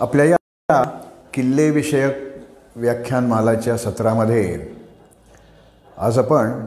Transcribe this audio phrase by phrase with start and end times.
[0.00, 1.00] आपल्या या
[1.34, 2.14] किल्लेविषयक
[2.76, 4.66] व्याख्यानमालाच्या सत्रामध्ये
[5.98, 6.64] आज आपण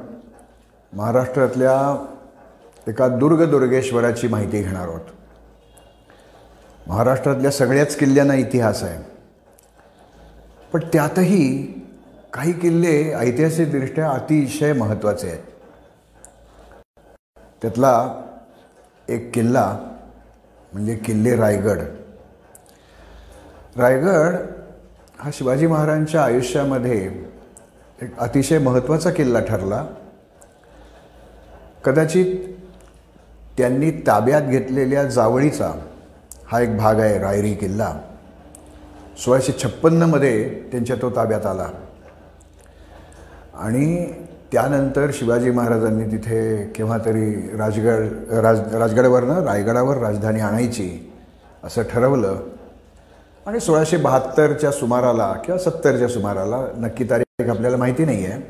[0.93, 2.05] महाराष्ट्रातल्या
[2.87, 5.01] एका दुर्गदुर्गेश्वराची माहिती घेणार आहोत.
[6.87, 9.03] महाराष्ट्रातल्या सगळ्याच किल्ल्यांना इतिहास आहे.
[10.73, 11.73] पण त्यातही
[12.33, 15.43] काही किल्ले ऐतिहासिकदृष्ट्या अतिशय महत्त्वाचे आहेत.
[17.61, 18.21] त्यातला
[19.09, 19.79] एक किल्ला
[20.73, 21.79] म्हणजे किल्ले रायगड.
[23.77, 24.35] रायगड
[25.19, 27.11] हा शिवाजी महाराजांच्या आयुष्यामध्ये
[28.01, 29.85] एक अतिशय महत्त्वाचा किल्ला ठरला.
[31.85, 32.35] कदाचित
[33.57, 35.71] त्यांनी ताब्यात घेतलेल्या जावळीचा
[36.45, 37.93] हा एक भाग आहे रायरी किल्ला.
[39.17, 41.67] सोळाशे छप्पन्नमध्ये त्यांच्या तो ताब्यात आला.
[43.55, 44.13] आणि
[44.51, 51.13] त्यानंतर शिवाजी महाराजांनी तिथे केव्हा तरी राजगड राज राजगडावरनं रायगडावर राजधानी आणायची
[51.63, 52.39] असं ठरवलं.
[53.47, 58.41] आणि सोळाशे बहात्तरच्या सुमाराला किंवा सत्तरच्या सुमाराला नक्की तारीख आपल्याला माहिती नाही आहे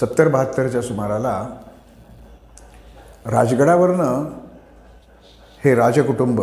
[0.00, 1.48] सत्तर बहात्तरच्या सुमाराला
[3.26, 4.24] राजगडावरनं
[5.64, 6.40] हे राजकुटुंब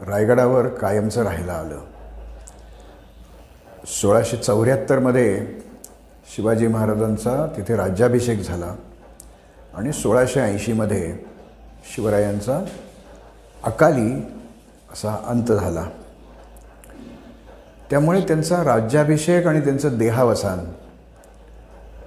[0.00, 1.78] रायगडावर कायमचं राहायला आलं.
[3.86, 5.46] सोळाशे चौऱ्याहत्तरमध्ये
[6.36, 8.74] शिवाजी महाराजांचा तिथे राज्याभिषेक झाला
[9.74, 11.14] आणि सोळाशे ऐंशीमध्ये
[11.94, 12.60] शिवरायांचा
[13.64, 14.12] अकाली
[14.92, 15.88] असा अंत झाला.
[17.90, 20.58] त्यामुळे त्यांचा राज्याभिषेक आणि त्यांचं देहावसान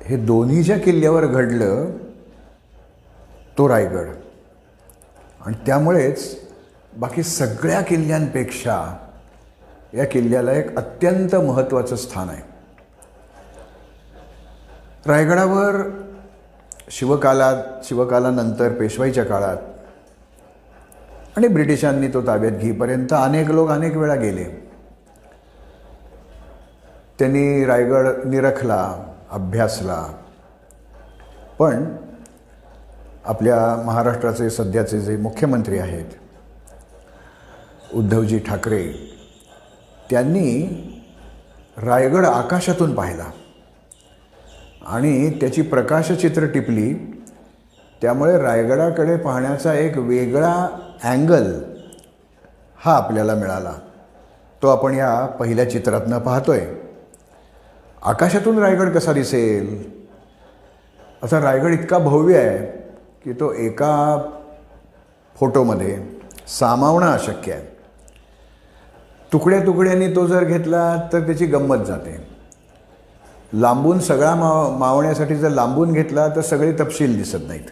[0.06, 1.90] हे दोन्ही ज्या किल्ल्यावर घडलं
[3.58, 4.08] तो रायगड.
[5.46, 6.40] आणि त्यामुळेच
[6.98, 8.98] बाकी सगळ्या किल्ल्यांपेक्षा
[9.94, 12.42] या किल्ल्याला एक अत्यंत महत्त्वाचं स्थान आहे.
[15.08, 15.76] रायगडावर
[16.90, 19.58] शिवकालात शिवकालानंतर पेशवाईच्या काळात
[21.38, 24.67] आणि ब्रिटिशांनी तो ताब्यात घेईपर्यंत अनेक लोक अनेक वेळा गेले.
[27.20, 28.96] त्यांनी रायगड निरखला
[29.32, 30.06] अभ्यासला.
[31.60, 31.96] पण
[33.26, 36.06] आपल्या महाराष्ट्राचे सध्याचे जे मुख्यमंत्री आहेत
[37.94, 38.94] उद्धवजी ठाकरे
[40.10, 40.68] त्यांनी
[41.78, 43.26] रायगड आकाशातून पाहिला.
[44.88, 46.94] आणि त्याची प्रकाशचित्र टिपली.
[48.02, 50.68] त्यामुळे रायगडाकडे पाहण्याचा एक वेगळा
[51.04, 51.54] अँगल
[52.78, 53.74] हा आपल्याला मिळाला.
[54.62, 56.20] तो आपण या पहिल्या चित्रातनं
[56.52, 56.87] आहे
[58.02, 59.92] आकाशातून रायगड कसा दिसेल?
[61.24, 62.58] असा रायगड इतका भव्य आहे
[63.24, 64.22] की तो एका
[65.36, 66.04] फोटोमध्ये
[66.48, 67.78] सामावणं अशक्य आहे.
[69.34, 72.28] तुकड्या तुकड्यांनी तो जर घेतला तर त्याची गंमत जाते.
[73.54, 77.72] लांबून सगळा माव मावण्यासाठी जर लांबून घेतला तर सगळे तपशील दिसत नाहीत.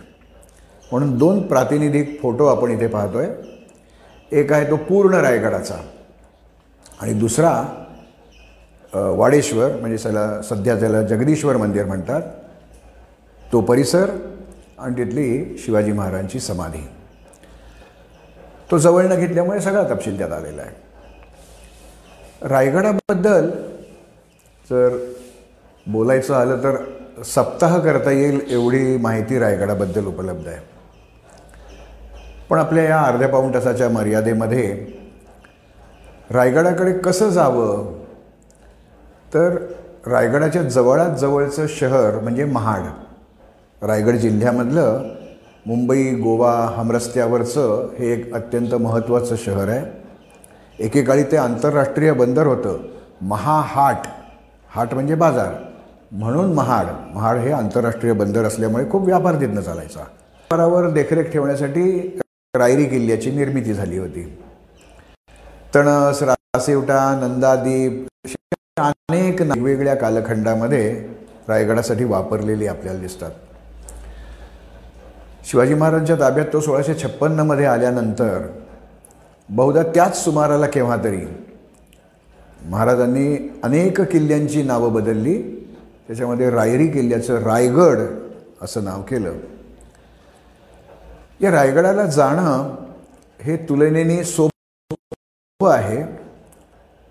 [0.91, 3.27] म्हणून दोन प्रातिनिधिक फोटो आपण इथे पाहतोय.
[4.31, 5.75] एक आहे तो पूर्ण रायगडाचा
[7.01, 7.63] आणि दुसरा
[8.93, 12.21] वाडेश्वर म्हणजे त्याला सध्या त्याला जगदीश्वर मंदिर म्हणतात
[13.43, 14.09] तो परिसर
[14.79, 16.87] आणि तिथली शिवाजी महाराजांची समाधी.
[18.71, 20.71] तो जवळ न घेतल्यामुळे सगळा तपशील त्यात आलेला आहे.
[22.49, 23.49] रायगडाबद्दल
[24.69, 24.97] जर
[25.85, 26.75] बोलायचं आलं तर
[27.25, 30.59] सप्ताह करता येईल एवढी माहिती रायगडाबद्दल उपलब्ध आहे.
[32.49, 34.73] पण आपल्या या अर्ध्या पाऊण तासाच्या मर्यादेमध्ये
[36.31, 37.93] रायगडाकडे कसं जावं
[39.33, 39.57] तर
[40.07, 42.81] रायगडाच्या जवळात जवळचं शहर म्हणजे महाड.
[43.85, 45.03] रायगड जिल्ह्यामधलं
[45.65, 49.85] मुंबई गोवा हमरस्त्यावरचं हे एक अत्यंत महत्त्वाचं शहर आहे.
[50.79, 52.77] एकेकाळी ते आंतरराष्ट्रीय बंदर होतं.
[53.21, 53.97] महाहाट
[54.75, 55.53] हाट म्हणजे बाजार.
[56.11, 56.85] म्हणून महाड.
[57.15, 59.99] महाड हे आंतरराष्ट्रीय बंदर असल्यामुळे खूप व्यापार तिथनं चालायचा.
[59.99, 62.19] व्यापारावर देखरेख ठेवण्यासाठी
[62.55, 64.37] रायरी किल्ल्याची निर्मिती झाली होती.
[65.75, 68.07] तणस रासेवटा नंदादीप
[68.79, 71.09] अनेक वेगवेगळ्या कालखंडामध्ये
[71.47, 73.31] रायगडासाठी वापरलेली आपल्याला दिसतात.
[75.45, 78.47] शिवाजी महाराजांच्या ताब्यात तो सोळाशे छप्पन्नमध्ये आल्यानंतर
[79.49, 81.21] बहुधा त्याच सुमाराला केव्हा तरी
[82.65, 85.41] महाराजांनी अनेक किल्ल्यांची नावं बदलली.
[86.07, 87.99] त्याच्यामध्ये रायरी किल्ल्याचं रायगड
[88.61, 89.33] असं नाव केलं.
[91.41, 92.75] या रायगडाला जाणं
[93.41, 96.24] हे तुलनेने सोपं आहे.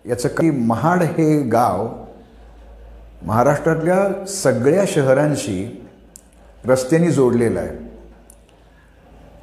[0.07, 1.89] याचं काही महाड हे गाव
[3.23, 5.87] महाराष्ट्रातल्या सगळ्या शहरांशी
[6.65, 7.71] रस्त्याने जोडलेलं आहे.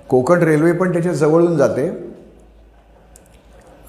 [0.09, 2.13] कोकण रेल्वे पण त्याच्या जवळून जाते.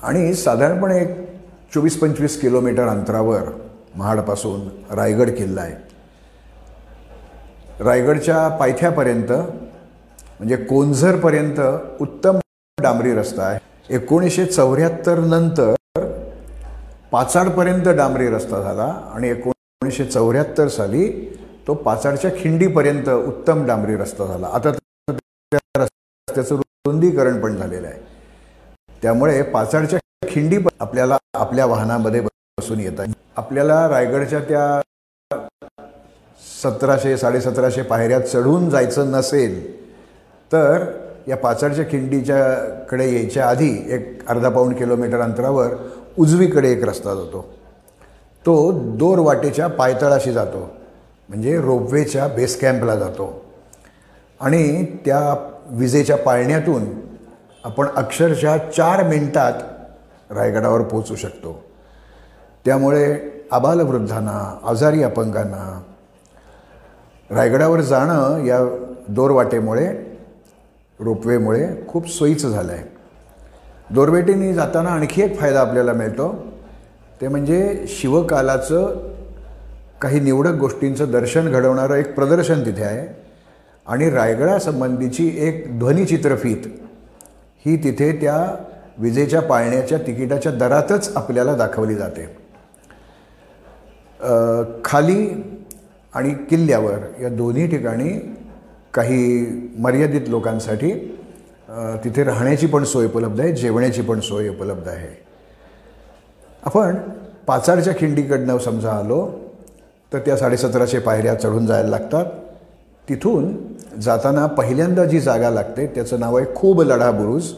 [0.03, 1.29] आणि साधारणपणे एक
[1.75, 3.43] चोवीस पंचवीस किलोमीटर अंतरावर
[3.97, 5.75] महाडपासून रायगड किल्ला आहे.
[7.85, 11.61] रायगडच्या पायथ्यापर्यंत म्हणजे कोंझरपर्यंत
[12.01, 12.39] उत्तम
[12.83, 13.59] डांबरी रस्ता आहे.
[13.95, 15.75] एकोणीसशे चौऱ्याहत्तर नंतर
[17.13, 21.09] पाचाडपर्यंत डांबरी रस्ता झाला आणि एकोणीसशे चौऱ्याहत्तर साली
[21.67, 24.47] तो पाचाडच्या खिंडीपर्यंत उत्तम डांबरी रस्ता झाला.
[24.47, 28.01] आता त्या रस्त्याचं रुंदीकरण पण झालेलं आहे.
[29.03, 29.99] त्यामुळे पाचाडच्या
[30.29, 33.13] खिंडी आपल्याला आपल्या वाहनामध्ये बसून येत आहे.
[33.37, 34.81] आपल्याला रायगडच्या त्या
[36.63, 39.61] सतराशे साडेसतराशे पायऱ्या चढून जायचं नसेल
[40.51, 40.85] तर
[41.29, 45.75] या पाचाडच्या खिंडीच्याकडे यायच्या आधी एक अर्धा पाऊण किलोमीटर अंतरावर
[46.19, 47.49] उजवीकडे एक रस्ता जातो.
[48.47, 50.71] तो दोर वाटेच्या पायतळाशी जातो.
[51.29, 53.45] म्हणजे रोपवेच्या बेस कॅम्पला जातो.
[54.41, 56.85] आणि त्या विजेच्या पाळण्यातून
[57.65, 59.53] आपण अक्षरशः चार मिनिटात
[60.31, 61.65] रायगडावर पोचू शकतो.
[62.65, 63.21] त्यामुळे
[63.53, 65.83] आबालवृद्धांना आजारी अपंगांना
[67.31, 68.59] रायगडावर जाणं या
[69.09, 69.89] दोरवाटेमुळे
[71.01, 72.92] रोपवेमुळे खूप सोयीचं झालं आहे
[73.95, 76.29] दोरबेटीने जाताना आणखी एक फायदा आपल्याला मिळतो.
[77.21, 79.11] ते म्हणजे शिवकालाचं
[80.03, 83.07] काही निवडक गोष्टींचं दर्शन घडवणारं एक प्रदर्शन तिथे आहे.
[83.87, 86.67] आणि रायगडासंबंधीची एक ध्वनिचित्रफीत
[87.67, 88.37] ही तिथे त्या
[88.99, 92.27] विजेच्या पाळण्याच्या तिकिटाच्या दरातच आपल्याला दाखवली जाते.
[94.85, 95.27] खाली
[96.15, 98.11] आणि किल्ल्यावर या दोन्ही ठिकाणी
[98.95, 99.47] काही
[99.79, 101.12] मर्यादित लोकांसाठी
[102.05, 105.15] तिथे राहण्याची पण सोय उपलब्ध आहे जेवण्याची पण सोय उपलब्ध आहे.
[106.63, 106.97] आपण
[107.47, 109.27] पाचाडच्या खिंडीकडनं समजा आलो
[110.13, 112.25] तर त्या साडेसतराशे पायऱ्या चढून जायला लागतात.
[113.09, 113.57] तिथून
[114.01, 117.53] जाताना पहिल्यांदा जी जागा लागते त्याचं नाव आहे खूब लढा बुरुज.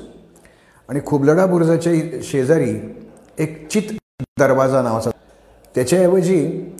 [0.88, 2.72] आणि खूब लढा बुरुजाच्या शेजारी
[3.38, 3.92] एक चित
[4.38, 5.10] दरवाजा नावाचा
[5.74, 6.72] त्याच्याऐवजी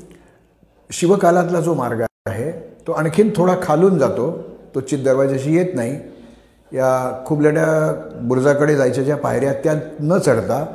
[0.91, 2.51] शिवकालातला जो मार्ग आहे
[2.87, 4.33] तो आणखीन थोडा खालून जातो.
[4.75, 5.99] तो चित दरवाजाशी येत नाही.
[6.75, 7.67] या खुबलड्या
[8.23, 10.67] बुरजाकडे जायच्या ज्या पायऱ्या त्या न चढता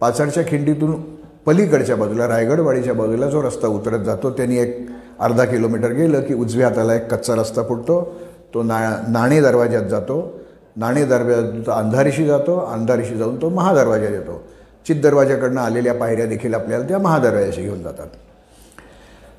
[0.00, 1.00] पाचाडच्या खिंडीतून
[1.46, 4.86] पलीकडच्या बाजूला रायगडवाडीच्या बाजूला जो रस्ता उतरत जातो त्यांनी एक
[5.20, 8.20] अर्धा किलोमीटर गेलं की उजव्या हाताला एक कच्चा रस्ता फुटतो.
[8.54, 10.40] तो ना नाणे दरवाज्यात जातो.
[10.76, 14.44] नाणे दरवाजा अंधारीशी जातो अंधारीशी जाऊन तो महादरवाज्यात येतो.
[14.86, 18.06] चित दरवाजाकडनं आलेल्या पायऱ्या देखील आपल्याला त्या महादरवाजाशी घेऊन जातात.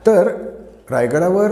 [0.08, 0.28] तर
[0.92, 1.52] रायगडावर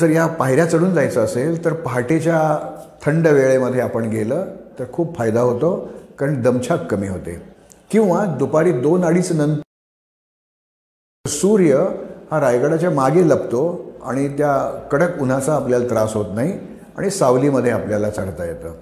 [0.00, 2.58] जर या पायऱ्या चढून जायचं असेल तर पहाटेच्या
[3.06, 4.46] थंड वेळेमध्ये आपण गेलं
[4.78, 7.42] तर खूप फायदा होतो कारण दमछाक कमी होते.
[7.90, 11.84] किंवा दुपारी दोन अडीच नंतर सूर्य
[12.30, 16.52] हा रायगडाच्या मागे लपतो आणि त्या कडक उन्हाचा आपल्याला त्रास होत नाही
[16.98, 18.74] आणि सावलीमध्ये आपल्याला चढता येतं.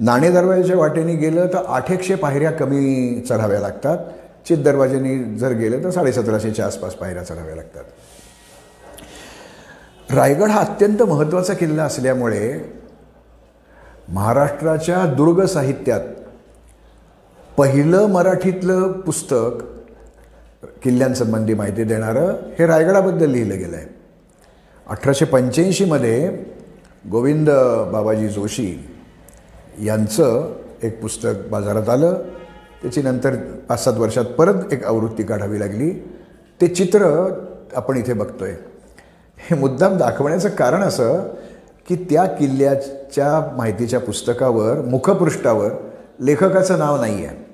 [0.00, 3.98] नाणे दरवाज्याच्या वाटेने गेलं तर आठ एकशे पायऱ्या कमी चढाव्या लागतात.
[4.48, 7.84] चित दरवाजाने जर गेलं तर साडेसतराशेच्या आसपास पायऱ्या चढाव्या लागतात.
[10.10, 12.72] रायगड हा अत्यंत महत्त्वाचा किल्ला असल्यामुळे
[14.08, 16.00] महाराष्ट्राच्या दुर्ग साहित्यात
[17.56, 19.62] पहिलं मराठीतलं पुस्तक
[20.82, 23.86] किल्ल्यांसंबंधी माहिती देणारं हे रायगडाबद्दल लिहिलं गेलं आहे
[24.86, 26.44] अठराशे पंच्याऐंशीमध्ये
[27.10, 27.50] गोविंद
[27.92, 28.88] बाबाजी जोशी
[29.84, 32.22] यांचं एक पुस्तक बाजारात आलं.
[32.82, 33.34] त्याची नंतर
[33.68, 35.90] पाच सात वर्षात परत एक आवृत्ती काढावी लागली.
[36.60, 37.30] ते चित्र
[37.74, 38.54] आपण इथे बघतोय.
[39.36, 41.22] हे मुद्दाम दाखवण्याचं कारण असं
[41.88, 45.70] की त्या किल्ल्याच्या माहितीच्या पुस्तकावर मुखपृष्ठावर
[46.20, 47.44] लेखकाचं नाव नाही आहे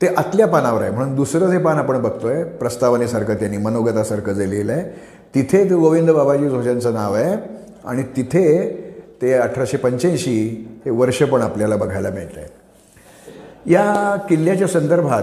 [0.00, 0.90] ते आतल्या पानावर आहे.
[0.90, 4.84] म्हणून दुसरं जे पान आपण बघतोय प्रस्तावनेसारखं त्यांनी मनोगतासारखं जे लिहिलं आहे
[5.34, 7.36] तिथे ते गोविंद बाबाजी जोशांचं नाव आहे
[7.84, 8.68] आणि तिथे
[9.22, 10.36] ते अठराशे पंच्याऐंशी
[10.84, 15.22] हे वर्ष पण आपल्याला बघायला मिळतं आहे या किल्ल्याच्या संदर्भात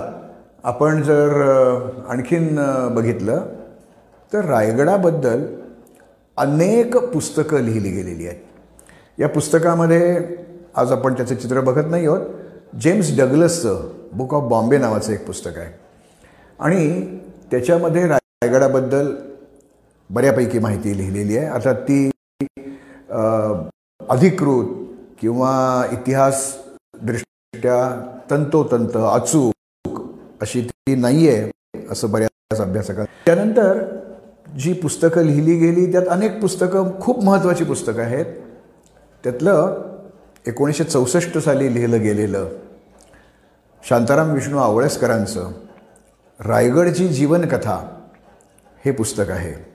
[0.64, 1.42] आपण जर
[2.10, 2.60] आणखीन
[2.96, 3.46] बघितलं
[4.32, 5.44] तर रायगडाबद्दल
[6.38, 8.40] अनेक पुस्तकं लिहिली गेलेली आहेत.
[9.20, 10.28] या पुस्तकामध्ये
[10.76, 12.22] आज आपण त्याचं चित्र बघत नाही आहोत.
[12.82, 15.74] जेम्स डगलसचं बुक ऑफ बॉम्बे नावाचं एक पुस्तक आहे.
[16.60, 17.18] आणि
[17.52, 19.14] त्याच्यामध्ये रायगडाबद्दल
[20.10, 21.48] बऱ्यापैकी माहिती लिहिलेली आहे.
[21.48, 22.10] आता ती
[24.10, 24.66] अधिकृत
[25.22, 26.54] किंवा इतिहास
[27.02, 27.80] दृष्ट्या
[28.32, 30.00] तंतोतंत अचूक
[30.42, 33.82] अशी ती नाही आहे असं बऱ्याच अभ्यासकात त्यानंतर
[34.60, 38.26] जी पुस्तकं लिहिली गेली त्यात अनेक पुस्तकं खूप महत्त्वाची पुस्तकं आहेत.
[39.24, 39.82] त्यातलं
[40.48, 42.48] एकोणीसशे चौसष्ट साली लिहिलं गेलेलं
[43.90, 45.52] शांताराम विष्णू आवळेसकरांचं
[46.40, 48.00] रायगडची जीवनकथा
[48.86, 49.66] हे पुस्तक आहे.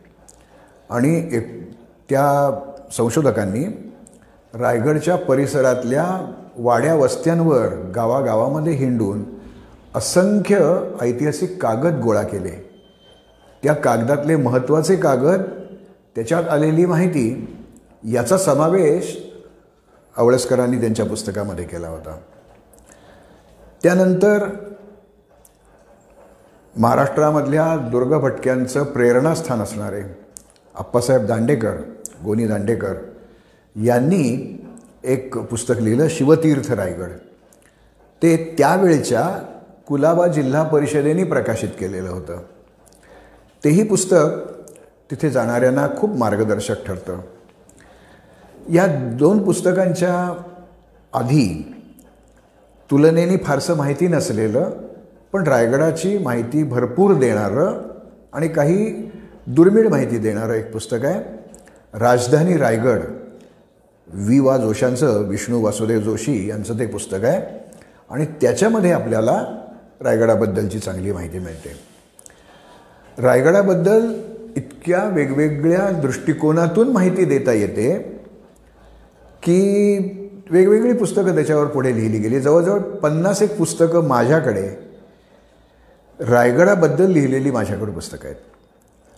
[0.90, 1.70] आणि एक
[2.10, 2.60] त्या
[2.92, 3.64] संशोधकांनी
[4.54, 9.24] रायगडच्या परिसरातल्या वाड्या वस्त्यांवर गावागावामध्ये हिंडून
[9.94, 12.65] असंख्य ऐतिहासिक कागद गोळा केले.
[13.66, 15.42] त्या कागदातले महत्त्वाचे कागद
[16.14, 17.56] त्याच्यात आलेली माहिती
[18.04, 19.18] याचा समावेश
[20.16, 22.18] आवळसकरांनी त्यांच्या पुस्तकामध्ये केला होता.
[23.82, 24.48] त्यानंतर
[26.76, 30.02] महाराष्ट्रामधल्या दुर्गभटक्यांचं प्रेरणास्थान असणारे
[30.74, 31.74] आप्पासाहेब दांडेकर
[32.24, 32.94] गोनी दांडेकर
[33.84, 34.62] यांनी
[35.04, 37.10] एक पुस्तक लिहिलं शिवतीर्थ रायगड.
[38.22, 39.28] ते त्यावेळच्या
[39.86, 42.38] कुलाबा जिल्हा परिषदेने प्रकाशित केलेलं होतं.
[43.64, 44.16] तेही पुस्तक
[45.10, 47.20] तिथे जाणाऱ्यांना खूप मार्गदर्शक ठरतं.
[48.72, 48.86] या
[49.18, 50.44] दोन पुस्तकांच्या
[51.12, 51.74] आधी
[52.90, 54.70] तुलनेने फारसं माहिती नसलेलं
[55.32, 57.82] पण रायगडाची माहिती भरपूर देणारं
[58.32, 59.10] आणि काही
[59.46, 61.20] दुर्मिळ माहिती देणारं एक पुस्तक आहे.
[61.98, 63.00] राजधानी रायगड
[64.08, 67.42] वि वा जोशांचं विष्णू वासुदेव जोशी यांचं ते पुस्तक आहे.
[68.10, 69.44] आणि त्याच्यामध्ये आपल्याला
[70.00, 71.95] रायगडाबद्दलची चांगली माहिती मिळते.
[73.18, 74.20] रायगडाबद्दल
[74.56, 77.98] इतक्या वेगवेगळ्या दृष्टिकोनातून माहिती देता येते
[79.42, 79.58] की
[80.50, 82.40] वेगवेगळी पुस्तकं त्याच्यावर पुढे लिहिली गेली.
[82.40, 84.68] जवळजवळ पन्नास एक पुस्तकं माझ्याकडे
[86.20, 88.40] रायगडाबद्दल लिहिलेली माझ्याकडे पुस्तकं आहेत.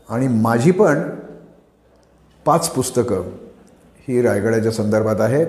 [0.09, 1.11] आणि माझी पण
[2.45, 3.23] पाच पुस्तकं
[4.09, 5.47] ही रायगडाच्या संदर्भात आहेत.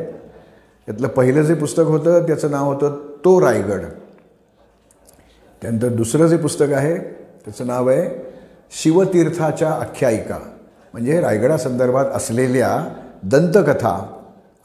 [0.86, 3.82] त्यातलं पहिलं जे पुस्तक होतं त्याचं नाव होतं तो रायगड.
[5.62, 6.98] त्यानंतर दुसरं जे पुस्तक आहे
[7.46, 8.29] त्याचं नाव आहे
[8.72, 10.38] शिवतीर्थाच्या आख्यायिका
[10.94, 12.70] म्हणजे रायगडासंदर्भात असलेल्या
[13.24, 13.96] दंतकथा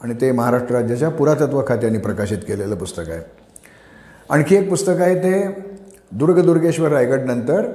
[0.01, 3.21] आणि ते महाराष्ट्र राज्याच्या पुरातत्व खात्याने प्रकाशित केलेलं पुस्तक आहे.
[4.29, 5.47] आणखी एक पुस्तक आहे ते
[6.11, 7.65] दुर्गदुर्गेश्वर रायगडनंतर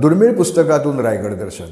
[0.00, 1.66] दुर्मिळ पुस्तकातून रायगड दर्शन.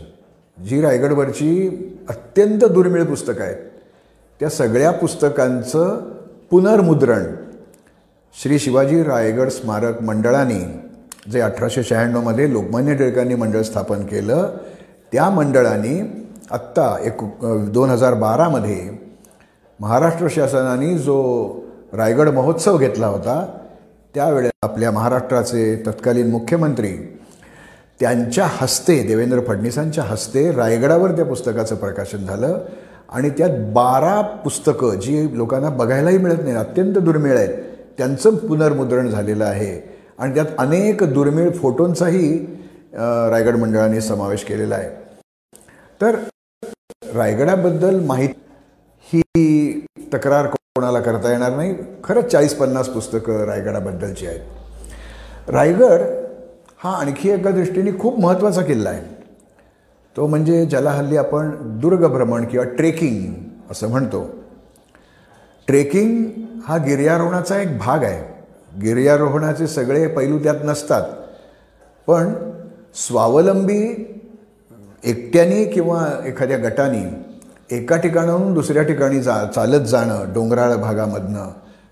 [0.59, 1.69] जी रायगडवरची
[2.09, 3.57] अत्यंत दुर्मिळ पुस्तकं आहेत
[4.41, 6.09] त्या सगळ्या पुस्तकांचं
[6.51, 7.25] पुनर्मुद्रण
[8.35, 10.61] श्री शिवाजी रायगड स्मारक मंडळाने
[11.29, 14.57] जे अठराशे शहाण्णवमध्ये लोकमान्य टिळकांनी मंडळ स्थापन केलं
[15.13, 16.01] त्या मंडळाने
[16.51, 17.19] आत्ता एक
[17.73, 18.91] दोन हजार बारामध्ये
[19.81, 21.21] महाराष्ट्र शासनाने जो
[21.93, 23.47] रायगड महोत्सव घेतला होता
[24.15, 26.97] त्यावेळेस आपल्या महाराष्ट्राचे तत्कालीन मुख्यमंत्री
[28.01, 32.59] त्यांच्या हस्ते देवेंद्र फडणवीसांच्या हस्ते रायगडावर त्या पुस्तकाचं प्रकाशन झालं
[33.09, 37.55] आणि त्यात बारा पुस्तकं जी लोकांना बघायलाही मिळत नाही अत्यंत दुर्मिळ आहेत
[37.99, 40.00] त्यांचं पुनर्मुद्रण झालेलं आहे.
[40.21, 42.37] आणि त्यात अनेक दुर्मिळ फोटोंचाही
[42.95, 44.89] रायगड मंडळाने समावेश केलेला आहे.
[46.01, 46.17] तर
[47.15, 48.41] रायगडाबद्दल माहिती
[49.13, 49.81] ही
[50.15, 51.75] तक्रार कोणाला करता येणार नाही?
[52.05, 54.41] खरंच चाळीस पन्नास पुस्तकं रायगडाबद्दलची आहेत.
[55.51, 56.01] रायगड
[56.85, 59.03] हा आणखी एका दृष्टीने खूप महत्त्वाचा किल्ला आहे.
[60.17, 61.51] तो म्हणजे ज्याला हल्ली आपण
[61.81, 63.33] दुर्गभ्रमण किंवा ट्रेकिंग
[63.71, 64.29] असं म्हणतो.
[65.67, 66.25] ट्रेकिंग
[66.65, 68.30] हा गिर्यारोहणाचा एक भाग आहे.
[68.83, 71.03] गिर्यारोहणाचे सगळे पैलू त्यात नसतात.
[72.07, 72.33] पण
[72.95, 74.07] स्वावलंबी
[75.05, 77.31] एकट्याने किंवा एखाद्या गटाने
[77.77, 81.49] एका ठिकाणाहून दुसऱ्या ठिकाणी जा चालत जाणं डोंगराळ भागामधनं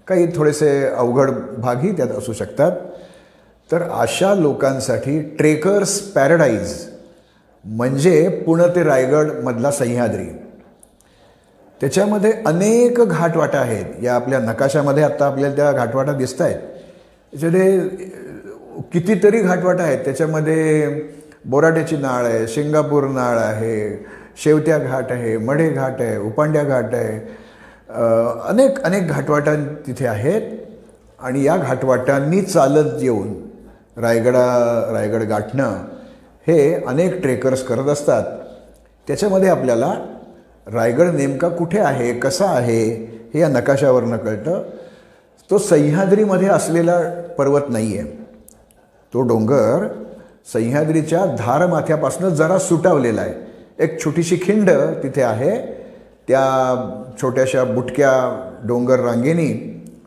[0.07, 2.73] काही थोडेसे अवघड भागही त्यात असू शकतात.
[3.73, 6.87] तर अशा लोकांसाठी ट्रेकर्स पॅराडाईज
[7.65, 10.48] म्हणजे पुणे ते रायगडमधला सह्याद्री.
[11.81, 13.85] त्याच्यामध्ये अनेक घाटवाटा आहेत.
[14.03, 16.57] या आपल्या नकाशामध्ये आत्ता आपल्याला त्या घाटवाटा दिसत आहेत
[17.33, 17.79] त्याच्यामध्ये
[18.93, 19.99] कितीतरी घाटवाटा आहेत.
[20.05, 20.89] त्याच्यामध्ये
[21.45, 24.05] बोराट्याची नाळ आहे सिंगापूर नाळ आहे
[24.43, 27.19] शेवत्या घाट आहे मढे घाट आहे उपांड्या घाट आहे.
[28.49, 29.55] अनेक अनेक घाटवाटा
[29.87, 30.43] तिथे आहेत.
[31.19, 33.33] आणि या घाटवाटांनी चालत येऊन
[33.97, 34.45] रायगडा
[34.93, 35.79] रायगड गाठणं
[36.47, 38.25] हे अनेक ट्रेकर्स करत असतात.
[39.09, 39.93] त्याच्यामध्ये आपल्याला
[40.73, 42.85] रायगड नेमका कुठे आहे कसा आहे
[43.35, 44.63] हे या नकाशावरनं कळतं.
[45.51, 46.99] तो सह्याद्रीमध्ये असलेला
[47.39, 48.11] पर्वत नाही आहे
[49.13, 49.87] तो डोंगर
[50.53, 53.35] सह्याद्रीच्या धारमाथ्यापासून जरा सुटावलेला आहे.
[53.79, 54.71] एक छोटीशी खिंड
[55.03, 55.57] तिथे आहे.
[56.29, 56.45] त्या
[57.23, 58.11] छोट्याशा बुटक्या
[58.65, 59.49] डोंगर रांगेनी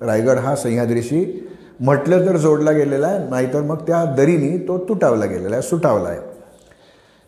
[0.01, 1.49] रायगड हा सह्याद्रीशी
[1.79, 6.19] म्हटलं तर जोडला गेलेला आहे नाहीतर मग त्या दरीनी तो तुटावला गेलेला आहे सुटावला आहे.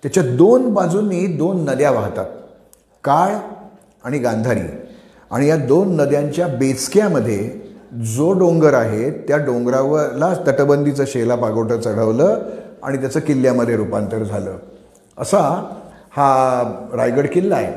[0.03, 2.25] त्याच्या दोन बाजूंनी दोन नद्या वाहतात.
[3.03, 3.35] काळ
[4.03, 4.61] आणि गांधारी.
[5.31, 7.51] आणि या दोन नद्यांच्या बेचक्यामध्ये
[8.15, 12.41] जो डोंगर आहे त्या डोंगरावरला तटबंदीचं शेला पागोटं चढवलं
[12.83, 14.57] आणि त्याचं किल्ल्यामध्ये रूपांतर झालं.
[15.17, 15.39] असा
[16.11, 17.73] हा रायगड किल्ला आहे.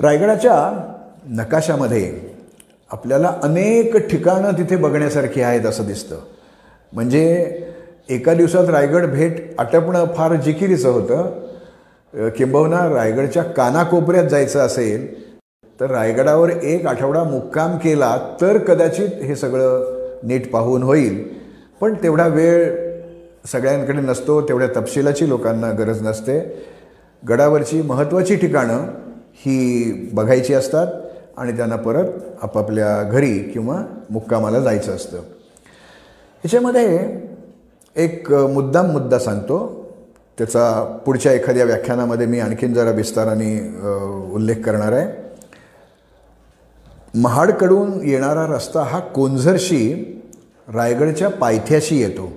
[0.00, 0.88] रायगडाच्या
[1.26, 2.20] नकाशामध्ये
[2.90, 6.16] आपल्याला अनेक ठिकाणं तिथे बघण्यासारखी आहेत असं दिसतं.
[6.92, 7.58] म्हणजे
[8.08, 11.43] एका दिवसात रायगड भेट आटपणं फार जिकिरीचं होतं.
[12.14, 15.24] किंबहुना रायगडच्या कानाकोपऱ्यात जायचं असेल
[15.80, 19.84] तर रायगडावर एक आठवडा मुक्काम केला तर कदाचित हे सगळं
[20.22, 21.28] नीट पाहून होईल.
[21.80, 22.76] पण तेवढा वेळ
[23.46, 26.64] सगळ्यांकडे नसतो तेवढ्या तपशिलाची लोकांना गरज नसते.
[27.28, 28.86] गडावरची महत्त्वाची ठिकाणं
[29.34, 30.86] ही बघायची असतात
[31.36, 32.04] आणि त्यांना परत
[32.42, 35.16] आपापल्या घरी किंवा मुक्कामाला जायचं असतं.
[35.16, 37.18] ह्याच्यामध्ये
[37.96, 39.83] एक मुद्दाम मुद्दा सांगतो.
[40.38, 43.52] त्याचा पुढच्या एखाद्या व्याख्यानामध्ये मी आणखीन जरा विस्ताराने
[44.34, 45.06] उल्लेख करणार आहे.
[47.14, 49.94] महाडकडून येणारा रस्ता हा कोंझरशी
[50.74, 52.32] रायगडच्या पायथ्याशी येतो.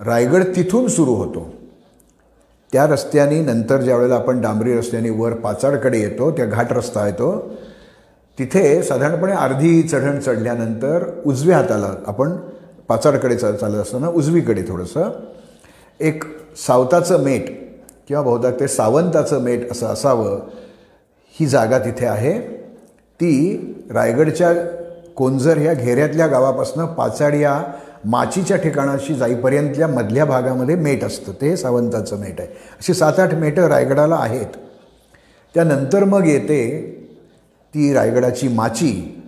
[0.00, 1.46] रायगड तिथून सुरू होतो.
[2.72, 7.30] त्या रस्त्याने नंतर ज्यावेळेला आपण डांबरी रस्त्याने वर पाचाडकडे येतो त्या घाट रस्ता येतो
[8.38, 12.36] तिथे साधारणपणे अर्धी चढण चढल्यानंतर उजव्या हाताला आपण
[12.88, 15.10] पाचाडकडे चा चालत असताना उजवीकडे थोडंसं
[16.00, 16.24] एक
[16.56, 17.44] सावताचं मेट
[18.08, 20.40] किंवा बहुधा ते सावंताचं मेट असं असावं
[21.30, 22.40] ही जागा तिथे आहे.
[23.20, 23.56] ती
[23.90, 24.52] रायगडच्या
[25.16, 27.62] कोंजर ह्या घेऱ्यातल्या गावापासून पाचाड या
[28.04, 31.32] माचीच्या ठिकाणाशी जाईपर्यंतल्या मधल्या भागामध्ये मेट असतं.
[31.40, 32.48] ते सावंताचं मेट आहे.
[32.48, 34.46] अशी सात आठ मेटं रायगडाला आहेत.
[35.54, 36.90] त्यानंतर मग येते
[37.74, 39.22] ती रायगडाची माची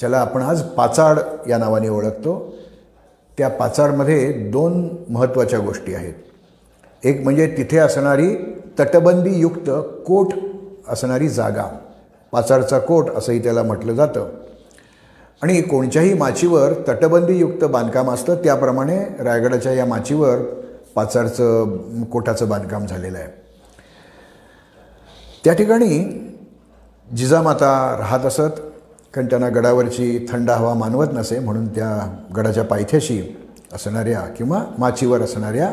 [0.00, 1.18] ज्याला आपण आज पाचाड
[1.48, 2.54] या नावाने ओळखतो.
[3.38, 6.14] त्या पाचाडमध्ये दोन महत्त्वाच्या गोष्टी आहेत.
[7.04, 8.36] एक म्हणजे तिथे असणारी
[8.80, 9.70] तटबंदीयुक्त
[10.06, 10.26] कोट
[10.88, 11.64] असणारी जागा.
[12.32, 14.28] पाचारचा कोट असंही त्याला म्हटलं जातं.
[15.42, 20.36] आणि कोणत्याही माचीवर तटबंदीयुक्त बांधकाम असतं त्याप्रमाणे रायगडाच्या या माचीवर
[20.94, 23.28] पाचारचं कोटाचं बांधकाम झालेलं आहे.
[25.44, 26.22] त्या ठिकाणी
[27.16, 28.60] जिजामाता राहत असत
[29.14, 33.36] कारण त्यांना गडावरची थंड हवा मानवत नसे म्हणून त्या गडाच्या पायथ्याशी
[33.72, 35.72] असणाऱ्या किंवा माचीवर असणाऱ्या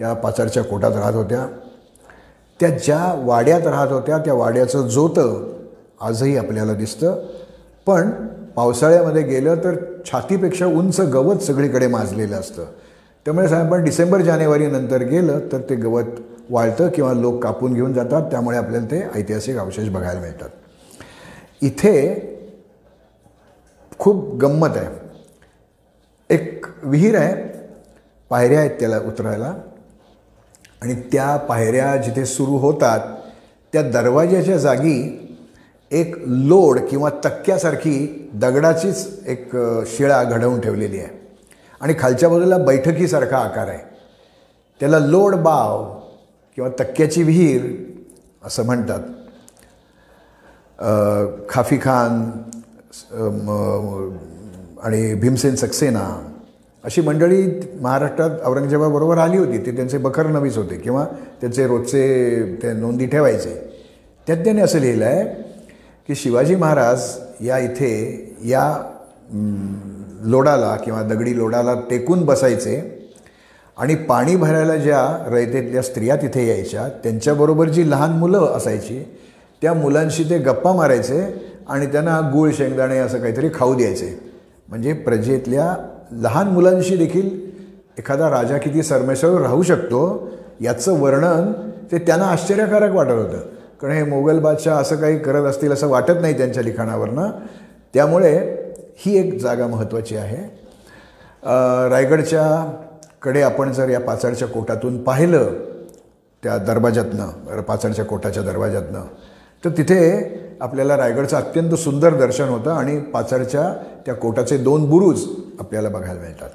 [0.00, 1.46] या पाचारच्या कोटात राहत होत्या.
[2.60, 5.56] त्या ज्या वाड्यात राहत होत्या त्या वाड्याचं जोतं
[6.00, 7.26] आजही आपल्याला दिसतं.
[7.86, 8.10] पण
[8.56, 9.76] पावसाळ्यामध्ये गेलं तर
[10.06, 12.64] छातीपेक्षा उंच गवत सगळीकडे माजलेलं असतं.
[13.24, 16.04] त्यामुळे साहेब आपण डिसेंबर जानेवारीनंतर गेलं तर ते गवत
[16.50, 18.30] वाळतं किंवा लोक कापून घेऊन जातात.
[18.30, 20.48] त्यामुळे आपल्याला ते ऐतिहासिक अवशेष बघायला मिळतात.
[21.62, 22.26] इथे
[23.98, 24.88] खूप गंमत आहे.
[26.30, 27.58] एक विहीर आहे.
[28.30, 29.54] पायऱ्या आहेत त्याला उतरायला.
[30.82, 33.00] आणि त्या पायऱ्या जिथे सुरू होतात
[33.72, 35.26] त्या दरवाज्याच्या जागी
[35.90, 41.18] एक लोड किंवा तक्क्यासारखी दगडाचीच एक शिळा घडवून ठेवलेली आहे.
[41.80, 43.78] आणि खालच्या बाजूला बैठकीसारखा आकार आहे.
[44.80, 45.84] त्याला लोड बाव
[46.56, 47.62] किंवा तक्क्याची विहीर
[48.44, 49.00] असं म्हणतात.
[51.48, 52.30] खाफी खान
[54.82, 56.29] आणि भीमसेन सक्सेना
[56.84, 57.42] अशी मंडळी
[57.80, 59.58] महाराष्ट्रात औरंगजेबाबरोबर आली होती.
[59.58, 61.04] ते त्यांचे बखर नवीच होते किंवा
[61.40, 63.54] त्यांचे रोजचे ते नोंदी ठेवायचे.
[64.26, 65.24] त्यात त्यांनी असं लिहिलं आहे
[66.08, 67.02] की शिवाजी महाराज
[67.40, 67.92] या इथे
[68.44, 68.64] या
[70.30, 72.80] लोडाला किंवा दगडी लोडाला टेकून बसायचे
[73.76, 79.02] आणि पाणी भरायला ज्या रयतेतल्या स्त्रिया तिथे यायच्या त्यांच्याबरोबर जी लहान मुलं असायची
[79.62, 81.20] त्या मुलांशी ते गप्पा मारायचे
[81.68, 84.18] आणि त्यांना गूळ शेंगदाणे असं काहीतरी खाऊ द्यायचे.
[84.68, 85.74] म्हणजे प्रजेतल्या
[86.12, 87.28] लहान मुलांशी देखील
[87.98, 91.52] एखादा राजा किती सरमेसळ राहू शकतो याचं वर्णन
[91.92, 93.38] ते त्यांना आश्चर्यकारक वाटत होतं.
[93.80, 97.30] कारण हे मोगल बादशाह असं काही करत असतील असं वाटत नाही त्यांच्या लिखाणावरनं.
[97.94, 98.36] त्यामुळे
[98.98, 100.42] ही एक जागा महत्त्वाची आहे.
[101.90, 102.44] रायगडच्या
[103.22, 105.52] कडे आपण जर या पाचाडच्या कोटातून पाहिलं
[106.42, 109.02] त्या दरवाजातनं पाचडच्या कोटाच्या दरवाजातनं
[109.64, 113.72] तर तिथे आपल्याला रायगडचं अत्यंत सुंदर दर्शन होतं आणि पाचडच्या
[114.06, 115.24] त्या कोटाचे दोन बुरुज
[115.60, 116.50] आपल्याला बघायला मिळतात.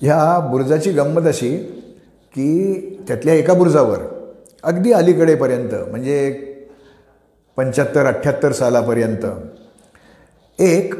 [0.00, 1.56] ह्या बुरुजाची गंमत अशी
[2.34, 3.98] की त्यातल्या एका बुरजावर
[4.64, 6.30] अगदी अलीकडेपर्यंत म्हणजे
[7.56, 9.26] पंच्याहत्तर अठ्ठ्याहत्तर सालापर्यंत
[10.58, 10.94] एक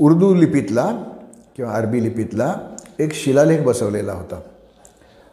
[0.00, 0.86] उर्दू लिपीतला
[1.56, 2.52] किंवा अरबी लिपीतला
[2.98, 4.40] एक शिलालेख बसवलेला होता.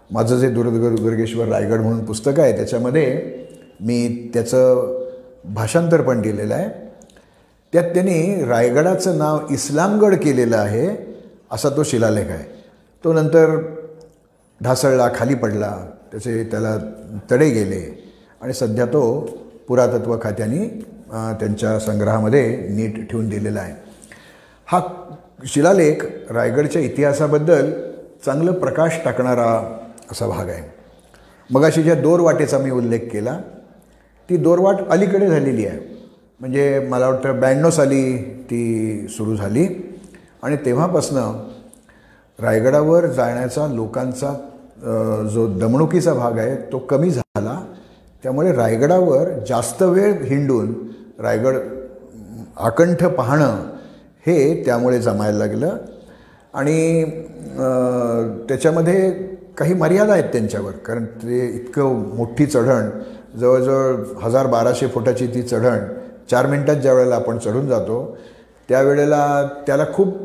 [0.09, 3.05] माझं जे दुर्ग दुर्गेश्वर रायगड म्हणून पुस्तक आहे त्याच्यामध्ये
[3.81, 4.83] मी त्याचं
[5.45, 6.69] भाषांतर पण दिलेलं आहे.
[7.73, 10.87] त्यात त्यांनी रायगडाचं नाव इस्लामगड केलेलं आहे
[11.51, 12.43] असा तो शिलालेख आहे.
[13.03, 13.55] तो नंतर
[14.61, 15.71] ढासळला खाली पडला
[16.11, 16.77] त्याचे त्याला
[17.31, 17.81] तडे गेले
[18.41, 19.03] आणि सध्या तो
[19.67, 20.67] पुरातत्व खात्याने
[21.39, 23.73] त्यांच्या संग्रहामध्ये नीट ठेवून दिलेला आहे.
[24.67, 24.81] हा
[25.45, 27.71] शिलालेख रायगडच्या इतिहासाबद्दल
[28.25, 29.49] चांगलं प्रकाश टाकणारा
[30.11, 30.63] असा भाग आहे.
[31.49, 33.37] मगाशी ज्या दोरवाटेचा मी उल्लेख केला
[34.29, 35.92] ती दोरवाट अलीकडे झालेली आहे.
[36.39, 38.15] म्हणजे मला वाटतं ब्याण्णव साली
[38.49, 39.67] ती सुरू झाली.
[40.43, 41.33] आणि तेव्हापासनं
[42.39, 44.33] रायगडावर जाण्याचा लोकांचा
[45.33, 47.59] जो दमणुकीचा भाग आहे तो कमी झाला.
[48.23, 50.73] त्यामुळे रायगडावर जास्त वेळ हिंडून
[51.19, 51.57] रायगड
[52.57, 53.69] आकंठ पाहणं
[54.27, 55.77] हे त्यामुळे जमायला लागलं.
[56.53, 57.03] आणि
[58.47, 59.11] त्याच्यामध्ये
[59.57, 62.89] काही मर्यादा आहेत त्यांच्यावर कारण ते इतकं मोठी चढण
[63.39, 65.79] जवळजवळ हजार बाराशे फुटाची ती चढण
[66.31, 68.17] चार मिनटात ज्या वेळेला आपण चढून जातो
[68.69, 70.15] त्यावेळेला त्याला खूप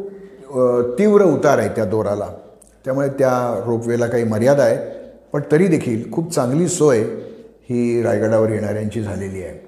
[0.98, 2.26] तीव्र उतार आहे त्या दोराला.
[2.84, 4.76] त्यामुळे त्या रोपवेला काही मर्यादा आहे
[5.32, 7.02] पण तरी देखील खूप चांगली सोय
[7.70, 9.58] ही रायगडावर येणाऱ्यांची झालेली आहे.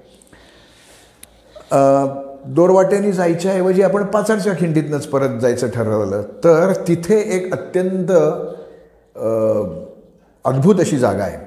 [2.47, 8.11] दोरवाटेने जायच्याऐवजी आपण पाचडच्या खिंडीतनंच परत जायचं ठरवलं तर तिथे एक अत्यंत
[10.45, 11.37] अद्भुत अशी जागा आहे.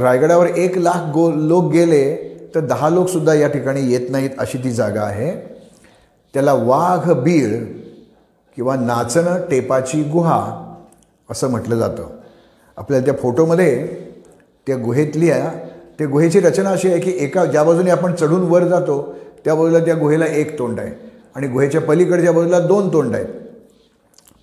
[0.00, 2.04] रायगडावर एक लाख गो लोक गेले
[2.56, 5.56] तर दहा लोकसुद्धा या ठिकाणी येत नाहीत अशी ती जागा आहे.
[6.34, 7.64] त्याला वाघ बीळ
[8.56, 10.74] किंवा नाचणं टेपाची गुहा
[11.30, 12.08] असं म्हटलं जातं.
[12.76, 13.86] आपल्याला त्या फोटोमध्ये
[14.66, 15.50] त्या गुहेतल्या
[15.98, 19.14] त्या गुहेची रचना अशी आहे की एका ज्या बाजूने आपण चढून वर जातो
[19.44, 20.92] त्या बाजूला त्या गुहेला एक तोंड आहे.
[21.34, 23.26] आणि गुहेच्या पलीकडच्या बाजूला दोन तोंड आहेत.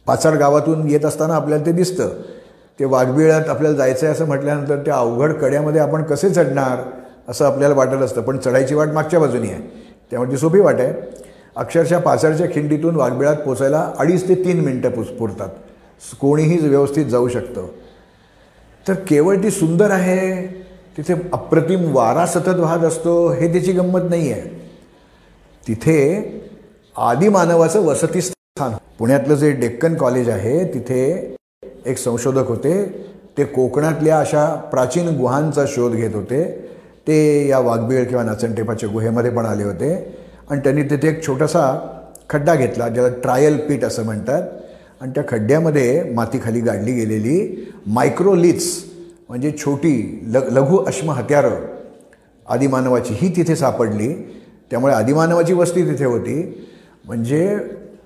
[0.05, 2.09] पाचाड गावातून येत असताना आपल्याला ते दिसतं.
[2.79, 7.02] ते वाघबिळात आपल्याला जायचं आहे असं म्हटल्यानंतर त्या अवघड कड्यामध्ये आपण कसे चढणार?
[7.29, 8.21] असं आपल्याला वाटत असतं.
[8.21, 9.61] पण चढायची वाट मागच्या बाजूनी आहे.
[10.11, 10.93] त्यामुळे ती सोपी वाट आहे.
[11.55, 15.49] अक्षरशः पाचाडच्या खिंडीतून वाघबिळात पोचायला अडीच ते तीन मिनटं पुस पुरतात.
[16.21, 17.67] कोणीही व्यवस्थित जाऊ शकतं.
[18.87, 20.47] तर केवळ ती सुंदर आहे
[20.97, 24.41] तिथे अप्रतिम वारा सतत वाहत असतो हे त्याची गंमत नाही आहे.
[25.67, 26.29] तिथे
[26.97, 28.71] आदिमानवाचं वसतिस्थान.
[28.99, 31.35] पुण्यातलं जे डेक्कन कॉलेज आहे तिथे
[31.85, 33.07] एक संशोधक होते.
[33.37, 36.69] ते कोकणातल्या अशा प्राचीन गुहांचा शोध घेत होते.
[37.07, 40.19] ते या वाघबिळ किंवा नाचणटेपाच्या गुहेमध्ये पण आले होते.
[40.49, 41.89] आणि त्यांनी तिथे एक छोटासा
[42.29, 44.43] खड्डा घेतला ज्याला ट्रायल पीट असं म्हणतात.
[45.01, 48.83] आणि त्या खड्ड्यामध्ये मातीखाली गाडली गेलेली मायक्रोलिथ्स
[49.29, 51.51] म्हणजे छोटी ल लघु अश्म हत्यारं
[52.47, 54.13] आदिमानवाची ही तिथे सापडली.
[54.71, 56.67] त्यामुळे आदिमानवाची वस्ती तिथे होती.
[57.05, 57.57] म्हणजे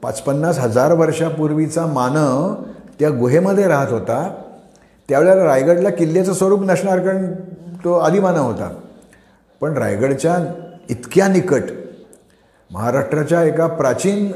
[0.02, 2.54] पाच पन्नास हजार वर्षापूर्वीचा मानव
[3.00, 4.34] त्या गुहेमध्ये राहत होता.
[5.10, 7.34] त्यावेळेला रायगडला किल्ल्याचं स्वरूप नसणार कारण
[7.84, 8.70] तो आदिमानव होता.
[9.62, 10.38] पण रायगडच्या
[10.90, 11.64] इतक्या निकट
[12.72, 14.32] महाराष्ट्राच्या एका प्राचीन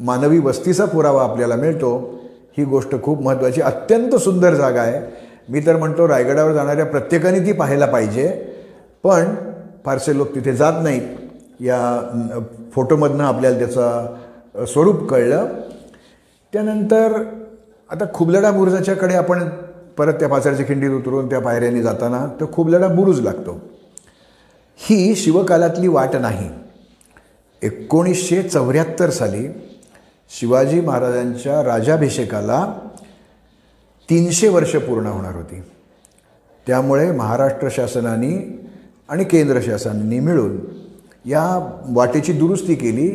[0.00, 2.20] मानवी वस्तीचा पुरावा आपल्याला मिळतो.
[2.58, 5.00] ही गोष्ट खूप महत्त्वाची अत्यंत सुंदर जागा आहे.
[5.48, 8.28] मी तर म्हणतो रायगडावर जाणाऱ्या प्रत्येकाने ती पाहायला पाहिजे.
[9.02, 9.34] पण
[9.84, 11.02] फारसे लोक तिथे जात नाहीत.
[11.60, 12.02] या
[12.72, 14.16] फोटोमधनं आपल्याला त्याचं
[14.66, 15.46] स्वरूप कळलं.
[16.52, 17.22] त्यानंतर
[17.90, 19.48] आता खुबलडा बुरुजाच्याकडे आपण
[19.98, 23.73] परत त्या पाचारच्या खिंडीत उतरून त्या पायऱ्यांनी जाताना तर खुबलडा बुरुज लागतो.
[24.78, 26.48] ही शिवकालातली वाट नाही.
[27.62, 29.46] एकोणीसशे चौऱ्याहत्तर साली
[30.30, 32.64] शिवाजी महाराजांच्या राजाभिषेकाला
[34.08, 35.60] तीनशे वर्ष पूर्ण होणार होती.
[36.66, 38.34] त्यामुळे महाराष्ट्र शासनाने
[39.08, 40.58] आणि केंद्र शासनाने मिळून
[41.26, 41.42] या
[41.94, 43.08] वाटेची दुरुस्ती केली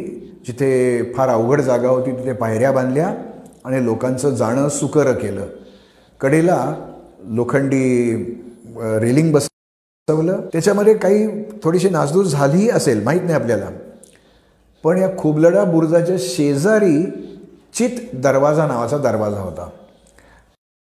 [0.47, 3.13] जिथे फार अवघड जागा होती तिथे पायऱ्या बांधल्या
[3.65, 5.45] आणि लोकांचं जाणं सुकरं केलं.
[6.21, 6.75] कडेला
[7.23, 8.13] लोखंडी
[9.01, 9.31] रेलिंग
[10.09, 10.41] चवलं.
[10.53, 13.65] त्याच्यामध्ये काही थोडीशी नासधूस झालीही असेल माहीत नाही आपल्याला.
[14.83, 17.03] पण या खुबलडा बुरुजाच्या शेजारी
[17.73, 19.69] चित दरवाजा नावाचा दरवाजा होता.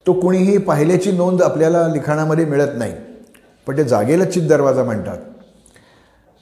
[0.07, 2.93] तो कुणीही पाहिल्याची नोंद आपल्याला लिखाणामध्ये मिळत नाही.
[3.67, 5.17] पण ते जागेला चित दरवाजा म्हणतात.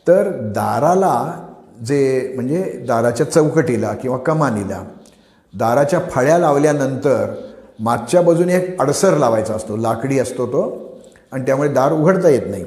[0.08, 1.46] तर दाराला
[1.86, 4.84] जे म्हणजे दाराच्या चौकटीला किंवा कमानीला
[5.54, 7.34] दाराच्या फळ्या लावल्यानंतर
[7.80, 10.87] मागच्या बाजूने एक अडसर लावायचा असतो लाकडी असतो तो.
[11.32, 12.64] आणि त्यामुळे दार उघडता येत नाही.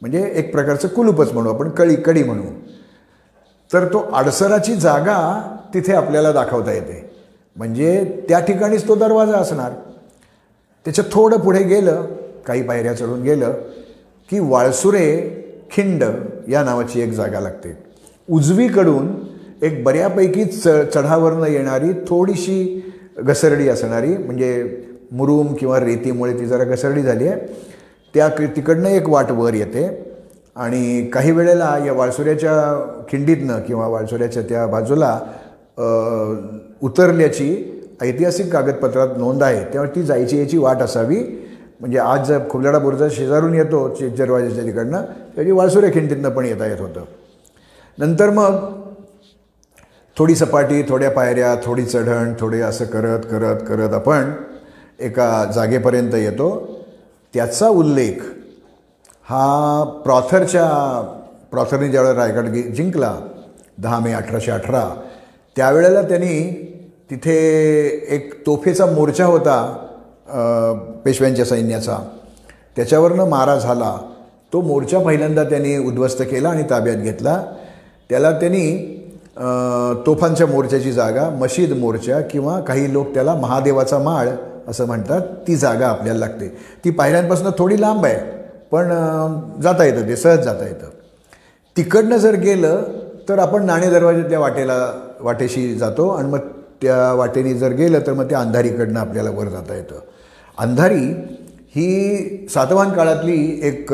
[0.00, 2.42] म्हणजे एक प्रकारचं कुलूपच म्हणू आपण कळी कडी म्हणू.
[3.72, 5.42] तर तो अडसराची जागा
[5.74, 7.10] तिथे आपल्याला दाखवता येते.
[7.56, 9.72] म्हणजे त्या ठिकाणीच तो दरवाजा असणार.
[10.84, 12.06] त्याच्या थोडं पुढे गेलं
[12.46, 13.52] काही पायऱ्या चढून गेलं
[14.30, 15.38] की वाळसुरे
[15.70, 16.04] खिंड
[16.48, 17.78] या नावाची एक जागा लागते.
[18.30, 19.08] उजवीकडून
[19.62, 22.84] एक बऱ्यापैकी च चढावरनं येणारी थोडीशी
[23.18, 27.40] घसरडी असणारी म्हणजे मुरूम किंवा रेतीमुळे ती जरा घसरडी झाली आहे.
[28.14, 29.86] त्या तिकडनं एक वाट वर येते.
[30.56, 32.54] आणि काही वेळेला या वाळसुऱ्याच्या
[33.08, 35.18] खिंडीतनं किंवा वाळसुऱ्याच्या त्या बाजूला
[36.82, 37.48] उतरल्याची
[38.02, 39.64] ऐतिहासिक कागदपत्रात नोंद आहे.
[39.72, 41.18] त्यामुळे ती जायची याची वाट असावी.
[41.80, 45.02] म्हणजे आज जर खुबलाडा बुर्जा शेजारून येतो चेजरवाजाच्या तिकडनं
[45.36, 47.04] त्याची वाळसुऱ्या खिंडीतनं पण येता येत होतं.
[47.98, 48.56] नंतर मग
[50.18, 54.30] थोडी सपाटी थोड्या पायऱ्या थोडी चढण थोडे असं करत करत करत आपण
[55.00, 56.77] एका जागेपर्यंत येतो.
[57.38, 58.22] त्याचा उल्लेख
[59.30, 60.66] हा प्रॉथरच्या
[61.50, 63.14] प्रॉथरने ज्यावेळेला रायगड जिंकला
[63.78, 64.82] दहा मे अठराशे अठरा
[65.56, 66.40] त्यावेळेला त्यांनी
[67.10, 67.36] तिथे
[68.10, 69.60] एक तोफेचा मोर्चा होता
[71.04, 71.98] पेशव्यांच्या सैन्याचा.
[72.76, 73.96] त्याच्यावरनं मारा झाला.
[74.52, 77.42] तो मोर्चा पहिल्यांदा त्यांनी उद्ध्वस्त केला आणि ताब्यात घेतला.
[78.10, 78.66] त्याला त्यांनी
[80.06, 84.28] तोफांच्या मोर्चाची जागा मशीद मोर्चा किंवा काही लोक त्याला महादेवाचा माळ
[84.68, 86.48] असं म्हणतात ती जागा आपल्याला लागते.
[86.84, 88.18] ती पायऱ्यांपासून थोडी लांब आहे
[88.70, 88.88] पण
[89.62, 90.90] जाता येतं ते सहज जाता येतं.
[91.76, 92.82] तिकडनं जर गेलं
[93.28, 94.76] तर आपण नाणे दरवाज्यातल्या वाटेला
[95.20, 96.38] वाटेशी जातो आणि मग
[96.82, 100.00] त्या वाटेने जर गेलं तर मग त्या अंधारीकडनं आपल्याला वर जाता येतं.
[100.58, 101.04] अंधारी
[101.76, 103.92] ही सातवान काळातली एक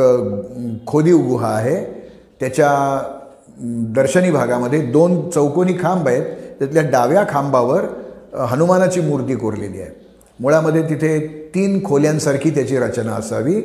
[0.87, 1.83] खोदीव गुहा आहे.
[2.41, 2.71] त्याच्या
[3.97, 6.25] दर्शनी भागामध्ये दोन चौकोनी खांब आहेत.
[6.59, 7.85] त्यातल्या डाव्या खांबावर
[8.49, 10.04] हनुमानाची मूर्ती कोरलेली आहे.
[10.39, 11.19] मुळामध्ये तिथे
[11.55, 13.61] तीन खोल्यांसारखी त्याची रचना असावी.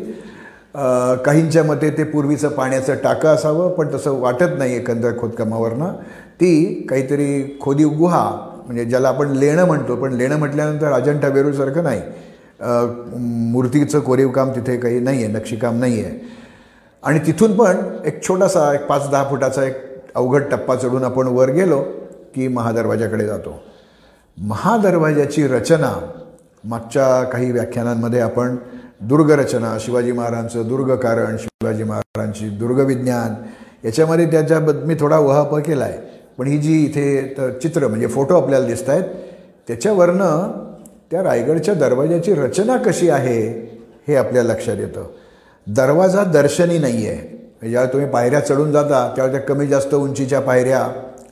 [1.26, 5.94] काहींच्या मते ते पूर्वीचं पाण्याचं टाकं असावं पण तसं वाटत नाही एकंदर खोदकामावरनं.
[6.40, 8.24] ती काहीतरी खोदी गुहा
[8.66, 12.02] म्हणजे ज्याला आपण लेणं म्हणतो पण लेणं म्हटल्यानंतर अजंठा वेरूळसारखं नाही.
[13.52, 16.18] मूर्तीचं कोरीवकाम तिथे काही नाही आहे नक्षीकाम नाही आहे
[17.04, 19.76] आणि तिथून पण एक छोटासा एक पाच दहा फुटाचा एक
[20.16, 21.80] अवघड टप्पा चढून आपण वर गेलो
[22.36, 23.60] की महादरवाजाकडे जातो.
[24.38, 25.94] महादरवाजाची रचना
[26.64, 28.56] मागच्या काही व्याख्यानांमध्ये आपण
[29.02, 33.34] दुर्गरचना शिवाजी महाराजांचं दुर्गकारण शिवाजी महाराजांची दुर्गविज्ञान
[33.86, 35.98] याच्यामध्ये त्याच्याबद्दल मी थोडा वहाप केला आहे
[36.38, 39.04] पण ही जी इथे तर चित्र म्हणजे फोटो आपल्याला दिसत आहेत
[39.68, 40.52] त्याच्यावरनं
[41.12, 43.40] त्या रायगडच्या दरवाजाची रचना कशी आहे
[44.08, 45.04] हे आपल्या लक्षात येतं.
[45.68, 50.82] दरवाजा दर्शनी नाही आहे ज्यावेळी तुम्ही पायऱ्या चढून जाता त्यावेळी त्या कमी जास्त उंचीच्या पायऱ्या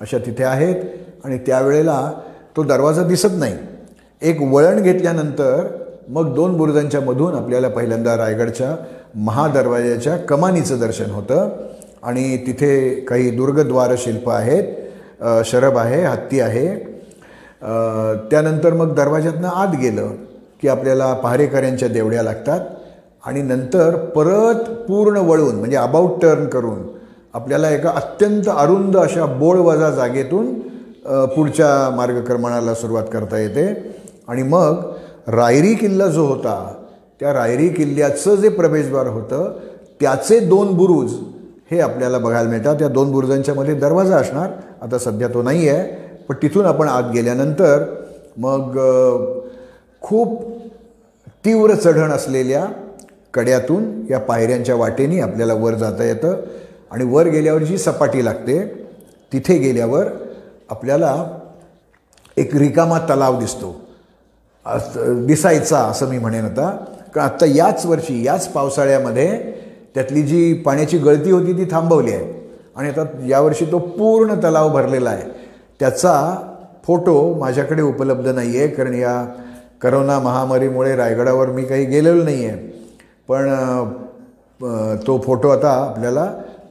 [0.01, 0.75] अशा तिथे आहेत
[1.23, 2.11] आणि त्यावेळेला
[2.57, 3.55] तो दरवाजा दिसत नाही.
[4.21, 5.67] एक वळण घेतल्यानंतर
[6.09, 8.75] मग दोन बुरुजांच्या मधून आपल्याला पहिल्यांदा रायगडच्या
[9.15, 11.49] महादरवाज्याच्या कमानीचं दर्शन होतं.
[12.03, 14.63] आणि तिथे काही दुर्गद्वार शिल्प आहेत
[15.21, 16.67] शरब शरभ आहे हत्ती आहे.
[18.31, 20.11] त्यानंतर मग दरवाज्यातनं आत गेलं
[20.61, 22.59] की आपल्याला पहारेकऱ्यांच्या देवड्या लागतात.
[23.25, 26.81] आणि नंतर परत पूर्ण वळून म्हणजे अबाउट टर्न करून
[27.33, 30.53] आपल्याला एका अत्यंत अरुंद अशा बोळवजा जागेतून
[31.35, 33.65] पुढच्या मार्गक्रमणाला सुरुवात करता येते.
[34.27, 34.81] आणि मग
[35.27, 36.73] रायरी किल्ला जो होता
[37.19, 39.57] त्या रायरी किल्ल्याचं जे प्रवेशद्वार होतं
[39.99, 41.13] त्याचे दोन बुरुज
[41.71, 42.75] हे आपल्याला बघायला मिळतात.
[42.75, 44.49] त्या दोन बुरुजांच्यामध्ये दरवाजा असणार.
[44.81, 47.83] आता सध्या तो नाही आहे पण तिथून आपण आत गेल्यानंतर
[48.37, 48.77] मग
[50.01, 50.41] खूप
[51.45, 52.65] तीव्र चढण असलेल्या
[53.33, 56.35] कड्यातून या पायऱ्यांच्या वाटेने आपल्याला वर जाता येतं.
[56.91, 58.59] आणि वर गेल्यावर जी सपाटी लागते
[59.33, 60.07] तिथे गेल्यावर
[60.69, 61.15] आपल्याला
[62.37, 63.75] एक रिकामा तलाव दिसतो.
[65.27, 66.69] दिसायचा असं मी म्हणेन आता.
[67.13, 69.27] कारण आत्ता याच वर्षी याच पावसाळ्यामध्ये
[69.95, 72.33] त्यातली जी पाण्याची गळती होती ती थांबवली आहे.
[72.75, 75.29] आणि आता यावर्षी तो पूर्ण तलाव भरलेला आहे.
[75.79, 76.35] त्याचा
[76.87, 79.23] फोटो माझ्याकडे उपलब्ध नाही आहे कारण या
[79.81, 82.57] करोना महामारीमुळे रायगडावर मी काही गेलेलो नाही आहे
[83.29, 83.49] पण
[85.07, 86.25] तो फोटो आता आपल्याला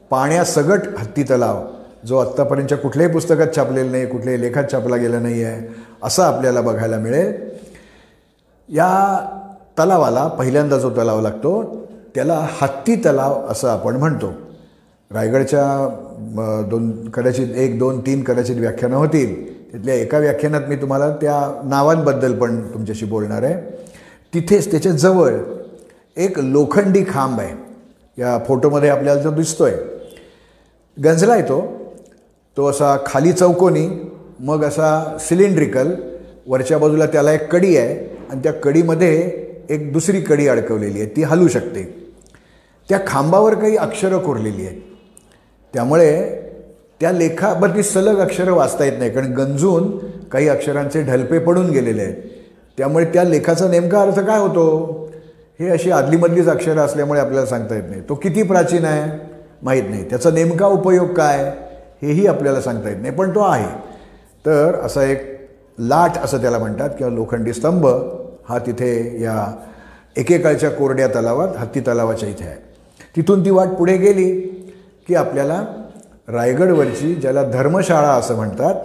[0.09, 1.61] पाण्यासगट हत्ती तलाव
[2.07, 5.61] जो आत्तापर्यंतच्या कुठल्याही पुस्तकात छापलेला नाही कुठल्याही लेखात छापला गेला नाही आहे
[6.03, 7.46] असा आपल्याला बघायला मिळेल.
[8.69, 9.19] या
[9.79, 11.51] तलावाला पहिल्यांदा जो तलाव लागतो
[12.15, 14.31] त्याला हत्ती तलाव असं आपण म्हणतो.
[15.11, 15.65] रायगडच्या
[16.69, 19.35] दोन कदाचित एक दोन तीन कदाचित व्याख्यानं होतील.
[19.71, 23.55] त्यातल्या एका व्याख्यानात मी तुम्हाला त्या नावांबद्दल पण तुमच्याशी बोलणार आहे.
[24.33, 25.33] तिथेच त्याच्याजवळ
[26.17, 27.55] एक लोखंडी खांब आहे.
[28.17, 29.75] या फोटोमध्ये आपल्याला जो दिसतो आहे
[30.97, 31.61] गंजला आहे तो.
[32.57, 33.87] तो असा खाली चौकोनी
[34.39, 35.91] मग असा सिलेंड्रिकल
[36.47, 38.16] वरच्या बाजूला त्याला एक कडी आहे.
[38.29, 39.31] आणि त्या कडीमध्ये
[39.69, 42.13] एक दुसरी कडी अडकवलेली आहे ती हलू शकते.
[42.89, 44.81] त्या खांबावर काही अक्षरं कोरलेली आहेत.
[45.73, 46.41] त्यामुळे
[47.01, 49.97] त्या लेखावरती सलग अक्षरं वाचता येत नाही कारण गंजून
[50.31, 52.15] काही अक्षरांचे ढलपे पडून गेलेले आहेत.
[52.77, 54.93] त्यामुळे त्या लेखाचा नेमका अर्थ काय होतो?
[55.59, 58.01] हे अशी आदलीमधलीच अक्षरं असल्यामुळे आपल्याला सांगता येत नाही.
[58.09, 59.27] तो किती प्राचीन आहे?
[59.61, 60.09] माहीत नाही.
[60.09, 61.53] त्याचा नेमका उपयोग काय?
[62.01, 63.79] हेही आपल्याला सांगता येत नाही पण तो आहे.
[64.45, 67.87] तर असा एक लाट असं त्याला म्हणतात किंवा लोखंडी स्तंभ.
[68.49, 69.45] हा तिथे या
[70.17, 72.55] एकेकाळच्या कोरड्या तलावात हत्ती तलावाच्या इथे आहे.
[73.15, 74.31] तिथून ती वाट पुढे गेली
[75.07, 75.63] की आपल्याला
[76.27, 78.75] रायगडवरची ज्याला धर्मशाळा असं म्हणतात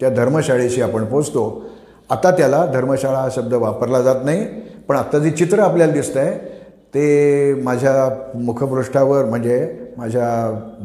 [0.00, 1.62] त्या धर्मशाळेशी आपण पोचतो.
[2.10, 4.44] आता त्याला धर्मशाळा हा शब्द वापरला जात नाही
[4.88, 6.54] पण आत्ता जे चित्र आपल्याला दिसतं आहे
[6.94, 9.58] ते माझ्या मुखपृष्ठावर म्हणजे
[9.96, 10.28] माझ्या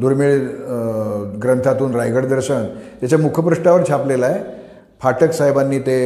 [0.02, 0.40] दुर्मिळ
[1.44, 2.66] ग्रंथातून रायगड दर्शन
[3.00, 4.40] त्याच्या मुखपृष्ठावर छापलेलं आहे.
[5.02, 5.98] फाटक साहेबांनी ते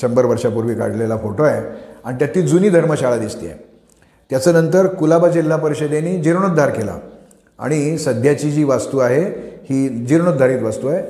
[0.00, 1.62] शंभर वर्षापूर्वी काढलेला फोटो आहे
[2.04, 3.64] आणि त्यात ती जुनी धर्मशाळा दिसते आहे
[4.30, 6.98] त्याच्यानंतर कुलाबा जिल्हा परिषदेने जीर्णोद्धार केला.
[7.58, 9.24] आणि सध्याची जी वास्तू आहे
[9.70, 11.02] ही जीर्णोद्धारित वास्तू आहे.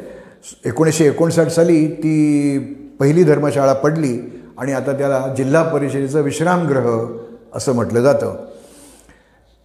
[0.64, 7.06] एकोणीसशे एकोणसाठ साली ती पहिली धर्मशाळा पडली आणि आता त्याला जिल्हा परिषदेचं विश्रामगृह
[7.54, 8.44] असं म्हटलं जातं.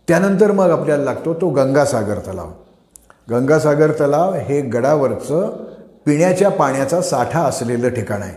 [0.07, 2.51] त्यानंतर मग आपल्याला लागतो तो गंगासागर तलाव.
[3.29, 5.63] गंगासागर तलाव हे गडावरचं
[6.05, 8.35] पिण्याच्या पाण्याचा साठा असलेलं ठिकाण आहे.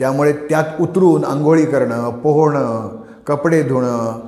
[0.00, 2.88] त्यामुळे त्यात उतरून आंघोळी करणं पोहणं
[3.26, 4.20] कपडे धुणं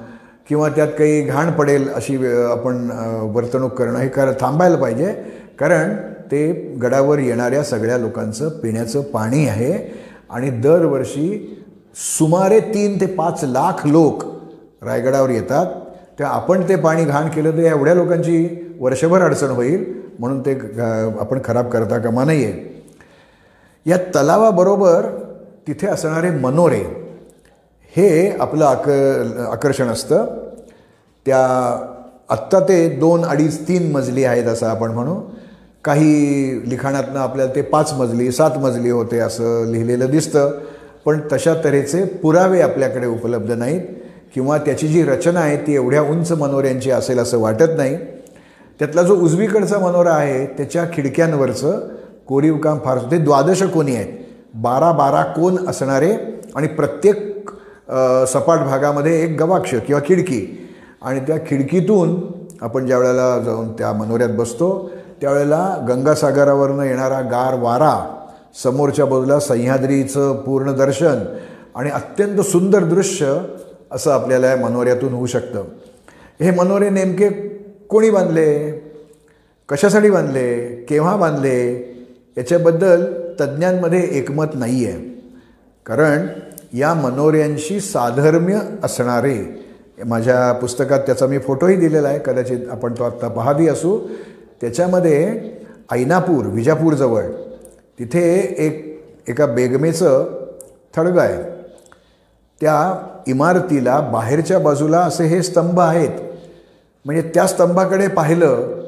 [0.48, 2.16] किंवा त्यात काही घाण पडेल अशी
[2.50, 2.90] आपण
[3.34, 5.12] वर्तणूक करणं हे कर थांबायला पाहिजे.
[5.60, 5.94] कारण
[6.30, 6.50] ते
[6.82, 9.72] गडावर येणाऱ्या सगळ्या लोकांचं पिण्याचं पाणी आहे
[10.30, 11.28] आणि दरवर्षी
[11.96, 14.24] सुमारे तीन ते पाच लाख लोक
[14.84, 15.66] रायगडावर येतात.
[16.18, 18.46] त्या आपण ते पाणी घाण केलं तर एवढ्या लोकांची
[18.80, 19.84] वर्षभर अडचण होईल.
[20.18, 20.52] म्हणून ते
[21.20, 22.52] आपण खराब करता कामा नाही आहे
[23.86, 25.06] या तलावाबरोबर
[25.66, 26.84] तिथे असणारे मनोरे
[27.96, 28.88] हे आपलं आक
[29.50, 30.26] आकर्षण असतं.
[31.26, 31.38] त्या
[32.28, 35.20] आत्ता ते दोन अडीच तीन मजली आहेत असं आपण म्हणू.
[35.84, 40.50] काही लिखाणातनं आपल्याला ते पाच मजली सात मजली होते असं लिहिलेलं दिसतं.
[41.04, 43.80] पण तशा तऱ्हेचे पुरावे आपल्याकडे उपलब्ध नाहीत
[44.34, 47.96] किंवा त्याची जी रचना आहे ती एवढ्या उंच मनोऱ्यांची असेल असं वाटत नाही.
[48.78, 51.88] त्यातला जो उजवीकडचा मनोरा आहे त्याच्या खिडक्यांवरचं
[52.28, 54.12] कोरीव काम फार ते द्वादश कोणी आहेत.
[54.54, 56.12] बारा बारा कोण असणारे
[56.56, 57.50] आणि प्रत्येक
[58.28, 60.70] सपाट भागामध्ये एक गवाक्ष किंवा खिडकी.
[61.02, 62.16] आणि त्या खिडकीतून
[62.60, 67.94] आपण ज्या वेळेला जाऊन त्या मनोऱ्यात बसतो त्यावेळेला गंगासागरावरनं येणारा गार वारा
[68.62, 71.18] समोरच्या बाजूला सह्याद्रीचं पूर्ण दर्शन
[71.74, 73.38] आणि अत्यंत सुंदर दृश्य
[73.92, 75.64] असं आपल्याला या मनोऱ्यातून होऊ शकतं.
[76.40, 77.28] हे मनोरे नेमके
[77.88, 78.70] कोणी बांधले?
[79.68, 80.54] कशासाठी बांधले?
[80.88, 81.93] केव्हा बांधले?
[82.38, 83.04] याच्याबद्दल
[83.40, 84.98] तज्ज्ञांमध्ये एकमत नाही आहे
[85.86, 86.26] कारण
[86.72, 89.64] या मनोऱ्यांशी साधर्म्य असणारे
[90.06, 93.98] माझ्या पुस्तकात त्याचा मी फोटोही दिलेला आहे कदाचित आपण तो आत्ता पाहती असू.
[94.60, 95.40] त्याच्यामध्ये
[95.92, 97.22] ऐनापूर विजापूरजवळ
[97.98, 100.26] तिथे एक एका बेगमेचं
[100.96, 101.42] थडगं आहे.
[102.60, 106.20] त्या इमारतीला बाहेरच्या बाजूला असे हे स्तंभ आहेत.
[107.04, 108.83] म्हणजे त्या स्तंभाकडे पाहिलं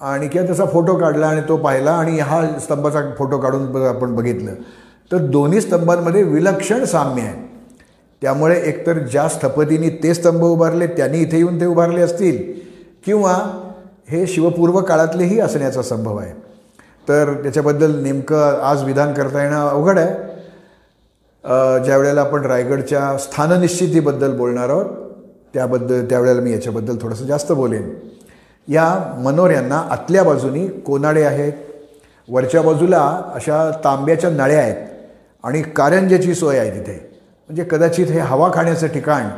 [0.00, 4.54] आणि किंवा त्याचा फोटो काढला आणि तो पाहिला आणि हा स्तंभाचा फोटो काढून आपण बघितलं.
[5.10, 7.46] तर दोन्ही स्तंभांमध्ये विलक्षण साम्य आहे.
[8.22, 12.42] त्यामुळे एकतर ज्या स्थपतींनी ते स्तंभ उभारले त्यांनी इथे येऊन ते उभारले असतील
[13.06, 13.34] किंवा
[14.08, 16.32] हे शिवपूर्व काळातलेही असण्याचा संभव आहे.
[17.08, 20.14] तर त्याच्याबद्दल नेमकं आज विधान करता येणं अवघड आहे.
[21.84, 24.86] ज्या वेळेला आपण रायगडच्या स्थाननिश्चितीबद्दल बोलणार आहोत
[25.54, 27.88] त्याबद्दल त्यावेळेला मी याच्याबद्दल थोडंसं जास्त बोलेन.
[28.68, 31.52] या मनोऱ्यांना आतल्या बाजूनी कोनाडे आहेत.
[32.28, 33.00] वरच्या बाजूला
[33.34, 34.86] अशा तांब्याच्या नळ्या आहेत
[35.44, 36.92] आणि कारंजेची सोय आहे तिथे.
[37.48, 39.28] म्हणजे कदाचित हे हवा खाण्याचं ठिकाण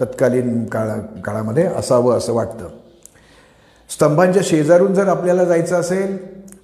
[0.00, 2.68] तत्कालीन काळा काळामध्ये असावं असं वाटतं.
[3.90, 6.16] स्तंभांच्या शेजारून जर आपल्याला जायचं असेल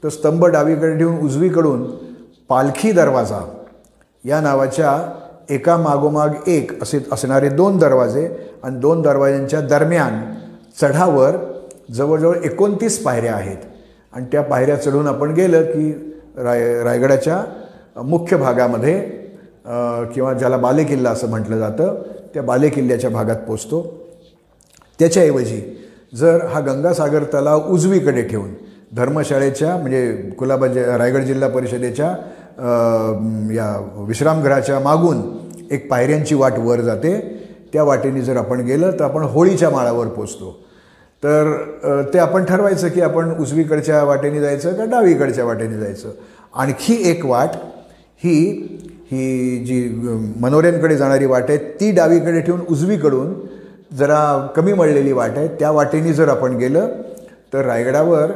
[0.04, 1.84] तर स्तंभ डावीकडे ठेवून उजवीकडून
[2.48, 3.40] पालखी दरवाजा
[4.24, 4.96] या नावाच्या
[5.50, 8.28] एका मागोमाग एक असे असणारे दोन दरवाजे
[8.62, 10.20] आणि दोन दरवाज्यांच्या दरम्यान
[10.80, 11.36] चढावर
[11.88, 13.56] जवळजवळ एकोणतीस पायऱ्या आहेत.
[14.12, 15.90] आणि त्या पायऱ्या चढून आपण गेलं की
[16.36, 18.98] राय रायगडाच्या मुख्य भागामध्ये
[20.14, 22.02] किंवा ज्याला बालेकिल्ला असं म्हटलं जातं
[22.34, 23.82] त्या बालेकिल्ल्याच्या भागात पोचतो.
[24.98, 25.60] त्याच्याऐवजी
[26.14, 28.50] जर हा गंगासागर तलाव उजवीकडे ठेवून
[28.96, 30.66] धर्मशाळेच्या म्हणजे कुलाबा
[30.98, 32.08] रायगड जिल्हा परिषदेच्या
[33.54, 33.74] या
[34.08, 35.22] विश्रामगृहाच्या मागून
[35.70, 37.18] एक पायऱ्यांची वाट वर जाते.
[37.72, 40.58] त्या वाटेने जर आपण गेलं तर आपण होळीच्या माळावर पोचतो.
[41.22, 46.10] तर ते आपण ठरवायचं की आपण उजवीकडच्या वाटेने जायचं का डावीकडच्या वाटेने जायचं.
[46.54, 47.56] आणखी एक वाट
[48.24, 48.38] ही
[49.10, 49.88] ही जी
[50.40, 53.34] मनोऱ्यांकडे जाणारी वाट आहे ती डावीकडे ठेवून उजवीकडून
[53.96, 55.48] जरा कमी मळलेली वाट आहे.
[55.58, 56.88] त्या वाटेने जर आपण गेलं
[57.52, 58.30] तर रायगडावर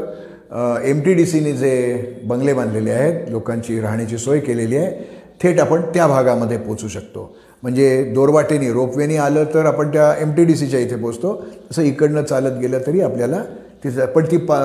[0.85, 5.05] एम टी डी सीने जे बंगले बांधलेले आहेत लोकांची राहण्याची सोय केलेली आहे
[5.43, 7.35] थेट आपण त्या भागामध्ये पोचू शकतो.
[7.67, 11.35] म्हणजे दोरवाटेने रोपवेने आलं तर आपण त्या एम टी डी सीच्या इथे पोचतो.
[11.71, 13.43] तसं इकडनं चालत गेलं तरी आपल्याला
[13.85, 14.59] तिथं पण ती पा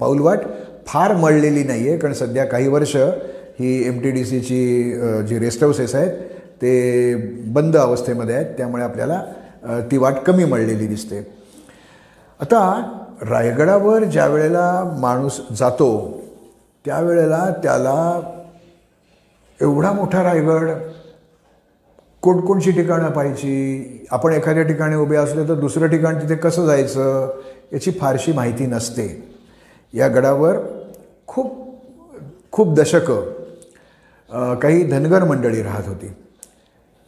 [0.00, 0.38] पाऊलवाट
[0.86, 2.94] फार मळलेली नाही आहे कारण सध्या काही वर्ष
[3.58, 4.64] ही एम टी डी सीची
[5.28, 6.10] जी रेस्ट हाऊसेस आहेत
[6.62, 7.14] ते
[7.54, 8.46] बंद अवस्थेमध्ये आहेत.
[8.56, 9.22] त्यामुळे आपल्याला
[9.90, 11.18] ती वाट कमी मळलेली दिसते.
[12.40, 12.60] आता
[13.30, 15.90] रायगडावर ज्या वेळेला माणूस जातो
[16.84, 18.20] त्यावेळेला त्याला
[19.60, 20.70] एवढा मोठा रायगड
[22.22, 27.40] कोणकोणची ठिकाणं पाहिजे आपण एखाद्या ठिकाणी उभे असले तर दुसरं ठिकाण तिथे कसं जायचं
[27.72, 29.06] याची फारशी माहिती नसते.
[29.94, 30.56] या गडावर
[31.26, 31.60] खूप
[32.52, 36.12] खूप दशकं काही धनगर मंडळी राहत होती.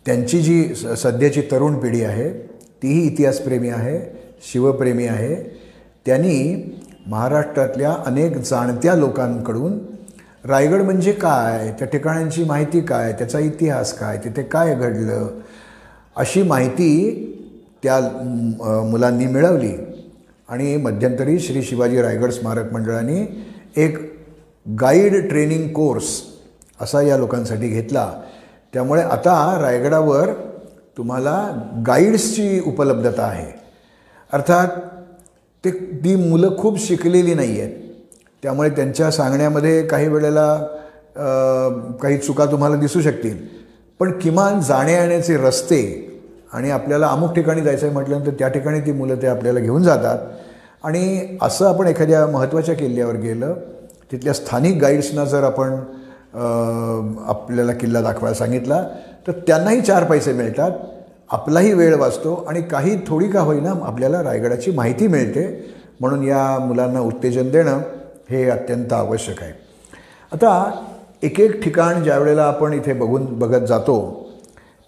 [0.07, 2.31] त्यांची जी सध्याची तरुण पिढी आहे
[2.83, 3.99] तीही इतिहासप्रेमी आहे
[4.53, 5.35] शिवप्रेमी आहे.
[6.07, 6.73] त्यांनी
[7.07, 9.79] महाराष्ट्रातल्या अनेक जाणत्या लोकांकडून
[10.45, 11.71] रायगड म्हणजे काय?
[11.79, 13.13] त्या ठिकाणांची माहिती काय?
[13.13, 14.17] त्याचा इतिहास काय?
[14.25, 15.29] तिथे काय घडलं?
[16.17, 16.91] अशी माहिती
[17.83, 18.01] त्या
[18.91, 19.73] मुलांनी मिळवली.
[20.49, 23.21] आणि मध्यंतरी श्री शिवाजी रायगड स्मारक मंडळाने
[23.77, 23.99] एक
[24.67, 26.21] गाईड ट्रेनिंग कोर्स
[26.81, 28.13] असा या लोकांसाठी घेतला.
[28.73, 30.33] त्यामुळे आता रायगडावर
[30.97, 31.37] तुम्हाला
[31.87, 33.51] गाईड्सची उपलब्धता आहे.
[34.33, 34.69] अर्थात
[35.65, 35.71] ते
[36.05, 37.84] ती मुलं खूप शिकलेली नाही आहेत
[38.45, 40.47] त्यामुळे त्यांच्या सांगण्यामध्ये काही वेळेला
[42.03, 43.37] काही चुका तुम्हाला दिसू शकतील.
[44.01, 45.81] पण किमान जाण्यायेण्याचे रस्ते
[46.53, 50.19] आणि आपल्याला अमुक ठिकाणी जायचं आहे म्हटल्यानंतर त्या ठिकाणी ती मुलं ते आपल्याला घेऊन जातात.
[50.85, 53.55] आणि असं आपण एखाद्या महत्त्वाच्या किल्ल्यावर गेलं
[54.13, 55.75] तिथल्या स्थानिक गाईड्सना जर आपण
[57.29, 58.83] आपल्याला किल्ला दाखवायला सांगितला
[59.27, 60.71] तर त्यांनाही चार पैसे मिळतात
[61.33, 65.45] आपलाही वेळ वाचतो आणि काही थोडी का होईना आपल्याला रायगडाची माहिती मिळते.
[66.01, 67.81] म्हणून या मुलांना उत्तेजन देणं
[68.35, 69.53] हे अत्यंत आवश्यक आहे.
[70.33, 70.71] आता
[71.23, 73.97] एक एक ठिकाण ज्यावेळेला आपण इथे बघून बघत जातो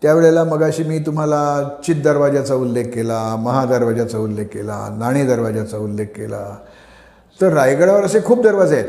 [0.02, 1.40] त्यावेळेला मगाशी मी तुम्हाला
[1.84, 6.44] चित दरवाजाचा उल्लेख केला महादरवाजाचा उल्लेख केला नाणे दरवाजाचा उल्लेख केला.
[7.40, 8.88] तर रायगडावर असे खूप दरवाजे आहेत.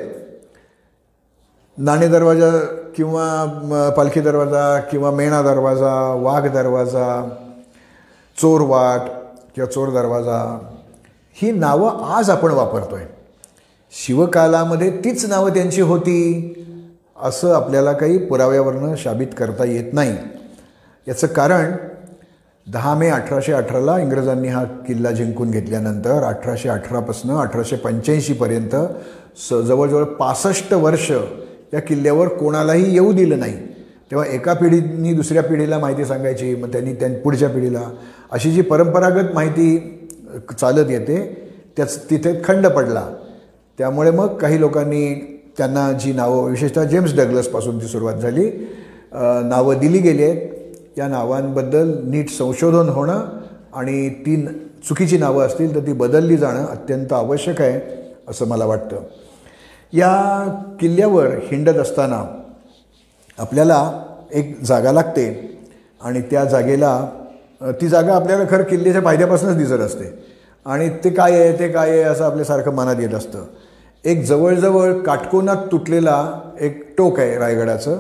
[1.77, 2.49] नाणे दरवाजा
[2.95, 7.07] किंवा पालखी दरवाजा किंवा मेणा दरवाजा वाघ दरवाजा
[8.37, 9.09] चोरवाट
[9.55, 10.39] किंवा चोर दरवाजा
[11.37, 13.05] ही नावं आज आपण वापरतो आहे
[13.91, 16.53] शिवकालामध्ये तीच नावं त्यांची होती
[17.23, 20.15] असं आपल्याला काही पुराव्यावरनं शाबित करता येत नाही.
[21.07, 21.71] याचं कारण
[22.67, 28.75] दहा मे अठराशे अठराला इंग्रजांनी हा किल्ला जिंकून घेतल्यानंतर अठराशे अठरापासून अठराशे पंच्याऐंशीपर्यंत
[29.39, 31.11] स जवळजवळ पासष्ट वर्ष
[31.73, 33.55] या किल्ल्यावर कोणालाही येऊ दिलं नाही.
[34.11, 37.81] तेव्हा एका पिढीनी दुसऱ्या पिढीला माहिती सांगायची मग त्यांनी त्या पुढच्या पिढीला.
[38.31, 39.77] अशी जी परंपरागत माहिती
[40.59, 41.17] चालत येते
[41.77, 43.07] त्याच तिथे खंड पडला.
[43.79, 45.13] त्यामुळे मग काही लोकांनी
[45.57, 48.49] त्यांना जी नावं विशेषतः जेम्स डगलसपासून ती सुरुवात झाली
[49.13, 50.47] नावं दिली गेली आहेत.
[50.95, 53.23] त्या नावांबद्दल नीट संशोधन होणं
[53.73, 54.35] आणि ती
[54.87, 57.79] चुकीची नावं असतील तर ती बदलली जाणं अत्यंत आवश्यक आहे
[58.29, 59.03] असं मला वाटतं.
[59.93, 62.23] या किल्ल्यावर हिंडत असताना
[63.37, 63.79] आपल्याला
[64.31, 65.27] एक जागा लागते
[66.01, 67.09] आणि त्या जागेला
[67.81, 70.11] ती जागा आपल्याला खरं किल्ल्याच्या फायद्यापासूनच दिसत असते.
[70.65, 73.45] आणि ते काय आहे ते काय आहे असं आपल्यासारखं मनात येत असतं.
[74.07, 76.17] एक जवळजवळ काटकोनात तुटलेला
[76.61, 77.97] एक टोक आहे रायगडाचं.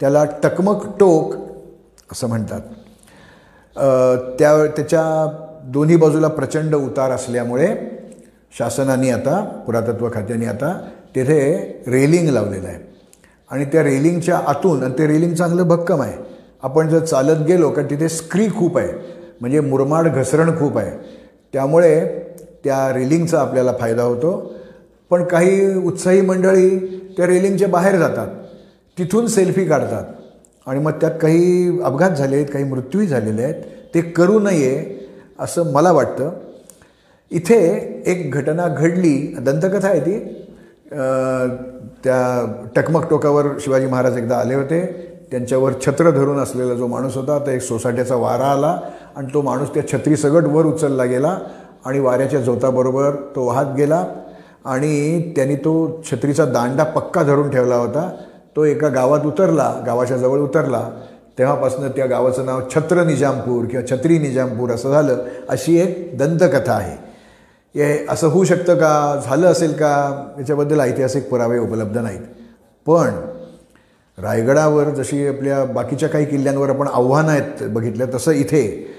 [0.00, 1.34] त्याला टकमक टोक
[2.12, 2.60] असं म्हणतात.
[4.38, 5.02] त्या त्याच्या
[5.72, 7.68] दोन्ही बाजूला प्रचंड उतार असल्यामुळे
[8.58, 10.72] शासनाने आता पुरातत्व खात्याने आता
[11.14, 11.40] तिथे
[11.86, 12.78] रेलिंग लावलेलं आहे.
[13.50, 16.16] आणि त्या रेलिंगच्या आतून आणि ते रेलिंग चांगलं भक्कम आहे.
[16.62, 18.92] आपण जर चालत गेलो कारण तिथे स्क्री खूप आहे.
[19.40, 20.90] म्हणजे मुरमाड घसरण खूप आहे.
[21.52, 22.04] त्यामुळे
[22.64, 24.52] त्या रेलिंगचा आपल्याला फायदा होतो.
[25.14, 26.78] पण काही उत्साही मंडळी
[27.16, 28.28] त्या रेलिंगच्या बाहेर जातात.
[28.98, 30.04] तिथून सेल्फी काढतात.
[30.66, 33.54] आणि मग त्यात काही अपघात झाले आहेत काही मृत्यूही झालेले आहेत.
[33.94, 35.00] ते करू नये
[35.38, 36.30] असं मला वाटतं.
[37.30, 37.58] इथे
[38.06, 39.36] एक घटना घडली.
[39.40, 40.18] दंतकथा आहे ती.
[42.04, 42.46] त्या
[42.76, 44.80] टकमक टोकावर शिवाजी महाराज एकदा आले होते.
[45.30, 48.80] त्यांच्यावर छत्र धरून असलेला जो माणूस होता तो एक सोसाट्याचा वारा आला
[49.16, 51.38] आणि तो माणूस त्या छत्री सगट वर उचलला गेला
[51.84, 54.06] आणि वाऱ्याच्या जोताबरोबर तो वाहत गेला.
[54.64, 58.16] आणि त्यांनी तो छत्रीचा दांडा पक्का धरून ठेवला होता.
[58.56, 60.90] तो एका गावात उतरला गावाच्या जवळ उतरला.
[61.38, 65.24] तेव्हापासून त्या गावाचं नाव छत्र निजामपूर किंवा छत्री निजामपूर असं झालं.
[65.48, 66.96] अशी एक दंतकथा आहे.
[67.74, 69.20] हे असं होऊ शकतं का?
[69.24, 70.24] झालं असेल का?
[70.38, 72.20] याच्याबद्दल ऐतिहासिक पुरावे उपलब्ध नाहीत.
[72.86, 73.10] पण
[74.18, 78.94] रायगडावर जशी आपल्या बाकीच्या काही किल्ल्यांवर आपण आव्हानं आहेत बघितल्या तसं इथे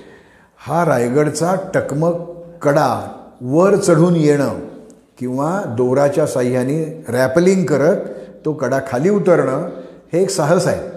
[0.58, 2.16] हा रायगडचा टकमक
[2.62, 3.12] कडा
[3.42, 4.54] वर चढून येणं
[5.18, 7.98] किंवा दोराच्या साह्याने रॅपलिंग करत
[8.46, 9.70] तो कडा खाली उतरणं
[10.14, 10.96] हे एक साहस आहे.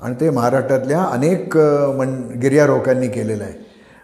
[0.00, 1.56] आणि ते महाराष्ट्रातल्या अनेक
[1.98, 3.52] मन गिर्यारोहकांनी केलेलं आहे.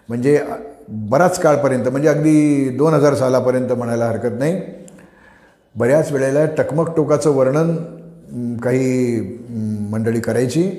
[0.09, 0.41] म्हणजे
[0.89, 4.61] बराच काळपर्यंत म्हणजे अगदी दोन हजार सालापर्यंत म्हणायला हरकत नाही.
[5.75, 7.77] बऱ्याच वेळेला टकमक टोकाचं वर्णन
[8.57, 9.21] काही
[9.91, 10.71] मंडळी करायची.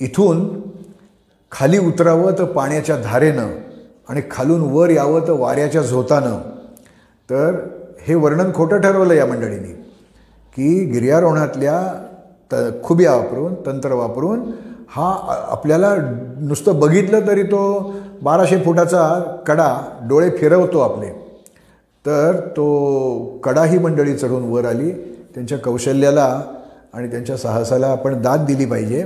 [0.00, 0.60] इथून
[1.52, 3.48] खाली उतरावं तर पाण्याच्या धारेनं
[4.08, 6.38] आणि खालून वर यावं तर वाऱ्याच्या झोतानं.
[7.30, 7.56] तर
[8.06, 9.72] हे वर्णन खोटं ठरवलं या मंडळींनी
[10.56, 11.80] की गिर्यारोहणातल्या
[12.52, 14.40] त खुब्या वापरून तंत्र वापरून
[14.88, 15.16] हा
[15.48, 15.94] आपल्याला
[16.40, 17.92] नुसतं बघितलं तरी तो
[18.22, 19.08] बाराशे फुटाचा
[19.46, 19.74] कडा
[20.08, 21.10] डोळे फिरवतो आपले.
[22.06, 24.90] तर तो कडा ही मंडळी चढून वर आली
[25.34, 26.42] त्यांच्या कौशल्याला
[26.92, 29.04] आणि त्यांच्या साहसाला आपण दाद दिली पाहिजे.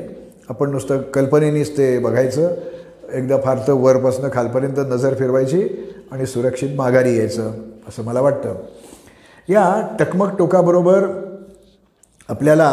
[0.48, 2.54] आपण नुसतं कल्पनेनेच ते बघायचं.
[3.12, 5.62] एकदा फार तर वरपासनं खालपर्यंत नजर फिरवायची
[6.12, 7.52] आणि सुरक्षित माघारी यायचं
[7.88, 8.54] असं मला वाटतं.
[9.48, 11.06] या टकमक टोकाबरोबर
[12.28, 12.70] आपल्याला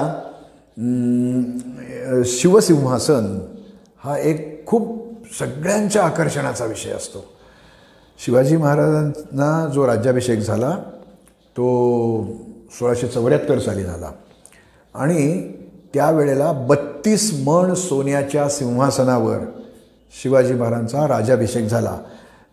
[2.25, 3.39] शिवसिंहासन
[4.03, 5.01] हा एक खूप
[5.39, 7.23] सगळ्यांच्या आकर्षणाचा विषय असतो.
[8.25, 10.77] शिवाजी महाराजांना जो राज्याभिषेक झाला
[11.57, 11.67] तो
[12.71, 14.11] सोळाशे चौऱ्याहत्तर साली झाला.
[14.93, 15.51] आणि
[15.93, 19.37] त्यावेळेला बत्तीस मण सोन्याच्या सिंहासनावर
[20.21, 21.97] शिवाजी महाराजांचा राजाभिषेक झाला.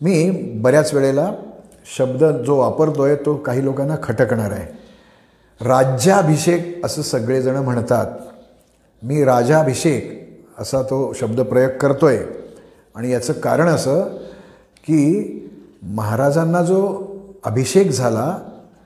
[0.01, 1.33] मी बऱ्याच वेळेला
[1.97, 4.67] शब्द जो वापरतो आहे तो काही लोकांना खटकणार आहे.
[5.61, 8.07] राज्याभिषेक असं सगळेजण म्हणतात.
[9.03, 10.19] मी राजाभिषेक
[10.59, 12.19] असा तो शब्द प्रयोग करतो आहे
[12.95, 14.01] आणि याचं कारण असं
[14.87, 15.01] की
[15.83, 16.81] महाराजांना जो
[17.45, 18.39] अभिषेक झाला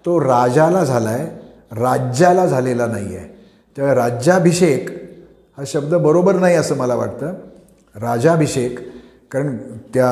[0.06, 1.26] तो राजाला झाला आहे
[1.74, 3.28] राज्याला झालेला नाही आहे
[3.76, 4.90] त्यामुळे राज्याभिषेक
[5.58, 7.32] हा शब्द बरोबर नाही असं मला वाटतं.
[7.94, 8.78] राजाभिषेक
[9.30, 9.56] कारण
[9.94, 10.10] त्या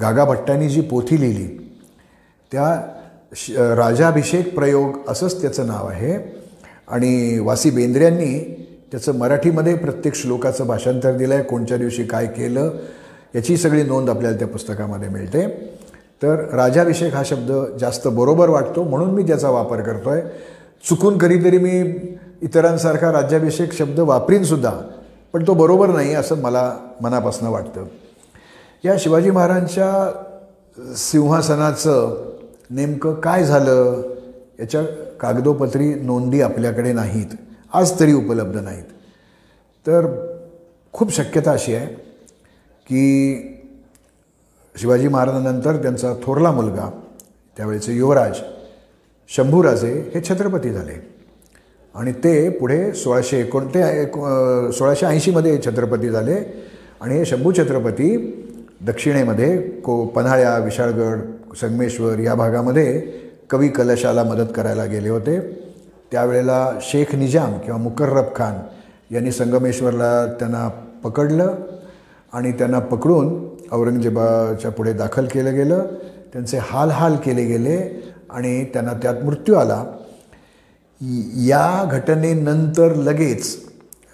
[0.00, 1.46] गागा भट्टांनी जी पोथी लिहिली
[2.52, 2.80] त्या
[3.36, 6.16] श राजाभिषेक प्रयोग असंच त्याचं नाव आहे.
[6.88, 8.38] आणि वासी बेंद्र्यांनी
[8.90, 12.70] त्याचं मराठीमध्ये प्रत्येक श्लोकाचं भाषांतर दिलं आहे कोणत्या दिवशी काय केलं
[13.34, 15.46] याची सगळी नोंद आपल्याला त्या पुस्तकामध्ये मिळते.
[16.22, 20.22] तर राजाभिषेक हा शब्द जास्त बरोबर वाटतो म्हणून मी त्याचा वापर करतो आहे
[20.88, 21.78] चुकून कधीतरी मी
[22.42, 24.72] इतरांसारखा राज्याभिषेक शब्द वापरीनसुद्धा
[25.32, 27.84] पण तो बरोबर नाही असं मला मनापासून वाटतं.
[28.84, 32.30] या शिवाजी महाराजांच्या सिंहासनाचं
[32.70, 34.02] नेमकं काय झालं?
[34.60, 34.82] याच्या
[35.20, 37.26] कागदोपत्री नोंदी आपल्याकडे नाहीत.
[37.72, 38.84] आज तरी उपलब्ध नाहीत.
[39.86, 40.06] तर
[40.92, 41.86] खूप शक्यता अशी आहे
[42.86, 43.56] की
[44.80, 46.90] शिवाजी महाराजांनंतर त्यांचा थोरला मुलगा
[47.56, 48.36] त्यावेळेचे युवराज
[49.28, 50.92] शंभूराजे हे छत्रपती झाले.
[51.94, 56.70] आणि ते पुढे सोळाशे एकोणते एको सोळाशे ऐंशीमध्ये छत्रपती झाले.
[57.00, 58.36] आणि हे शंभू छत्रपती
[58.86, 61.18] दक्षिणेमध्ये को पन्हाळ्या विशाळगड
[61.56, 63.00] संगमेश्वर या भागामध्ये
[63.50, 65.40] कवी कलशाला मदत करायला गेले होते.
[66.12, 68.54] त्यावेळेला शेख निजाम किंवा मुकर्रब खान
[69.14, 70.68] यांनी संगमेश्वरला त्यांना
[71.04, 71.54] पकडलं
[72.32, 75.84] आणि त्यांना पकडून औरंगजेबाच्या पुढे दाखल केलं गेलं.
[76.32, 79.84] त्यांचे हाल हाल केले गेले आणि त्यांना त्यात मृत्यू आला.
[81.36, 83.56] या घटनेनंतर लगेच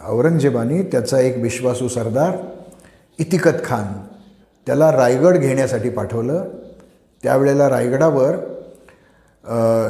[0.08, 2.36] औरंगजेबाने त्याचा एक विश्वासू सरदार
[3.18, 4.15] इतिकत खान
[4.66, 6.44] त्याला रायगड घेण्यासाठी पाठवलं.
[7.22, 8.36] त्यावेळेला रायगडावर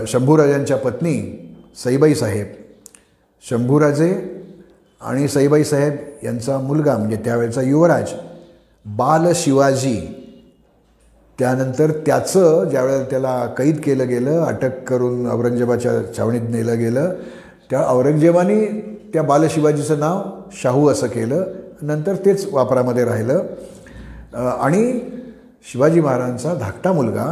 [0.09, 1.17] शंभूराजांच्या पत्नी
[1.85, 2.47] सईबाई साहेब
[3.45, 4.13] शंभूराजे
[5.01, 8.13] आणि सईबाई साहेब यांचा मुलगा म्हणजे त्यावेळेचा युवराज
[8.87, 9.97] बाल शिवाजी.
[11.39, 17.13] त्यानंतर त्याचं ज्यावेळेला त्याला कैद केलं गेलं अटक करून औरंगजेबाच्या छावणीत नेलं गेलं
[17.71, 18.65] त्या औरंगजेबाने
[19.13, 20.23] त्या बालशिवाजीचं नाव
[20.63, 21.45] शाहू असं केलं
[21.83, 23.43] नंतर तेच वापरामध्ये राहिलं.
[24.37, 25.01] आणि
[25.73, 27.25] शिवाजी महाराजांचा धाकटा मुलगा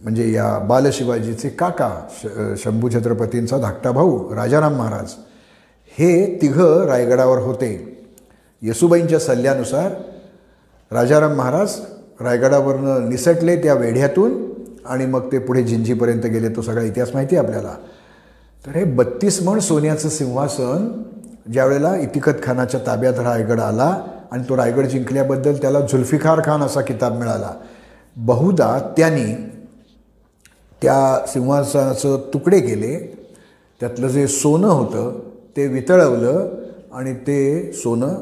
[0.00, 2.26] म्हणजे या बालशिवाजीचे काका श
[2.62, 5.12] शंभू छत्रपतींचा धाकटा भाऊ राजाराम महाराज
[5.98, 7.68] हे तिघं रायगडावर होते.
[8.62, 9.92] येसुबाईंच्या सल्ल्यानुसार
[10.92, 11.76] राजाराम महाराज
[12.20, 14.34] रायगडावरनं निसटले त्या वेढ्यातून
[14.86, 16.48] आणि मग ते पुढे जिंजीपर्यंत गेले.
[16.48, 17.74] तो सगळा इतिहास माहिती आहे आपल्याला.
[18.64, 20.88] तर हे बत्तीस मण सोन्याचं सिंहासन
[21.52, 23.94] ज्यावेळेला इतिकत खानाच्या ताब्यात रायगड आला
[24.32, 27.52] आणि तो रायगड जिंकल्याबद्दल त्याला झुल्फिकार खान असा किताब मिळाला.
[28.16, 29.32] बहुधा त्यांनी
[30.82, 32.96] त्या सिंहासनाचं तुकडे केले
[33.80, 35.18] त्यातलं जे सोनं होतं
[35.56, 36.48] ते वितळवलं
[36.92, 38.14] आणि ते सोनं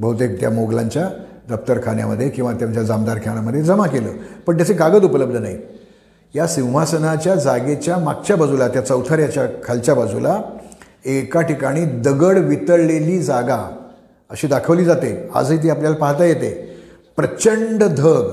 [0.00, 1.08] बहुतेक त्या मोगलांच्या
[1.48, 4.12] दफ्तरखान्यामध्ये किंवा त्यांच्या जामदारखान्यामध्ये जमा केलं.
[4.46, 5.56] पण त्याचे कागद उपलब्ध नाही.
[6.34, 10.40] या सिंहासनाच्या जागेच्या मागच्या बाजूला त्या चौथऱ्याच्या खालच्या बाजूला
[11.04, 13.58] एका ठिकाणी दगड वितळलेली जागा
[14.30, 15.30] अशी दाखवली जाते.
[15.34, 16.50] आजही ती आपल्याला पाहता येते.
[17.16, 18.28] प्रचंड धग.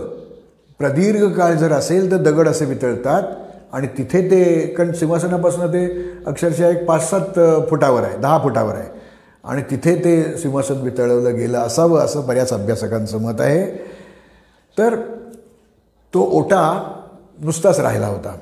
[0.79, 3.23] प्रदीर्घ काळ जर असेल तर दगड असे वितळतात
[3.73, 5.85] आणि तिथे ते कारण सिंहासनापासून ते
[6.27, 7.39] अक्षरशः एक पाच सात
[7.69, 8.89] फुटावर आहे दहा फुटावर आहे.
[9.43, 13.65] आणि तिथे ते सिंहासन वितळवलं गेलं असावं असं बऱ्याच अभ्यासकांचं मत आहे.
[14.77, 14.95] तर
[16.13, 16.61] तो ओटा
[17.41, 18.35] नुसताच राहिला होता.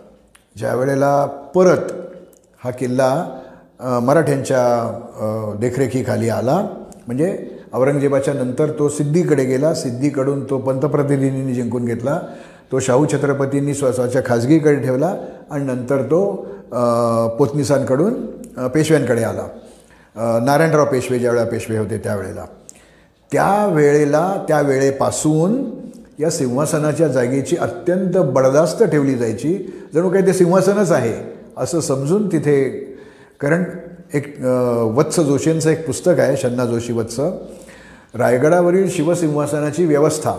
[0.57, 1.25] ज्या वेळेला
[1.55, 1.91] परत
[2.63, 6.65] हा किल्ला मराठ्यांच्या देखरेखीखाली आला
[7.07, 7.35] म्हणजे
[7.73, 12.19] औरंगजेबाच्या नंतर तो सिद्धीकडे गेला सिद्धीकडून तो पंतप्रतिनिधींनी जिंकून घेतला
[12.71, 15.15] तो शाहू छत्रपतींनी स्वतःच्या खाजगीकडे ठेवला
[15.51, 16.23] आणि नंतर तो
[17.39, 18.13] पोतनिसांकडून
[18.73, 19.47] पेशव्यांकडे आला.
[20.45, 22.45] नारायणराव पेशवे ज्यावेळेला पेशवे होते त्यावेळेला.
[23.31, 25.63] त्या वेळेला त्या वेळेपासून
[26.19, 29.55] या सिंहासनाच्या जागेची अत्यंत बडदास्त ठेवली जायची.
[29.93, 31.13] जणू काही ते सिंहासनच आहे
[31.57, 32.69] असं समजून तिथे
[33.39, 33.63] कारण
[34.13, 34.25] एक
[34.95, 37.19] वत्स जोशींचं एक पुस्तक आहे शन्ना जोशी वत्स.
[38.15, 40.33] रायगडावरील शिवसिंहासनाची व्यवस्था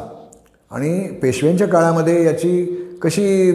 [0.70, 2.64] आणि पेशव्यांच्या काळामध्ये याची
[3.02, 3.50] कशी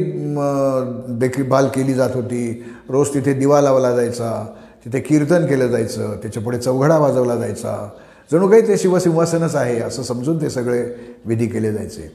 [1.20, 2.64] देखभाल केली जात होती?
[2.90, 4.46] रोज तिथे दिवा लावला जायचा
[4.86, 7.90] तिथे कीर्तन केलं जायचं त्याच्यापुढे चौघडा वाजवला जायचा.
[8.32, 10.84] जणू काही ते शिवसिंहासनच आहे असं समजून ते सगळे
[11.26, 12.12] विधी केले जायचे.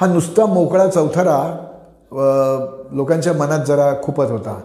[0.00, 1.38] हा नुसता मोकळा चौथरा
[2.92, 4.60] लोकांच्या मनात जरा खूपच होता.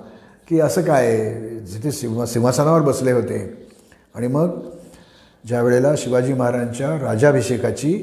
[0.51, 1.17] की असं काय
[1.59, 3.67] जिथे सिंह सिंहासनावर बसले होते.
[4.15, 4.49] आणि मग
[5.47, 7.93] ज्या वेळेला शिवाजी महाराजांच्या राजाभिषेकाची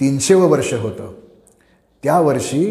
[0.00, 1.12] तीनशेवं वर्ष होतं
[2.02, 2.64] त्या वर्षी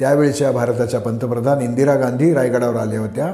[0.00, 3.26] त्यावेळच्या भारताच्या पंतप्रधान इंदिरा गांधी रायगडावर आल्या होत्या.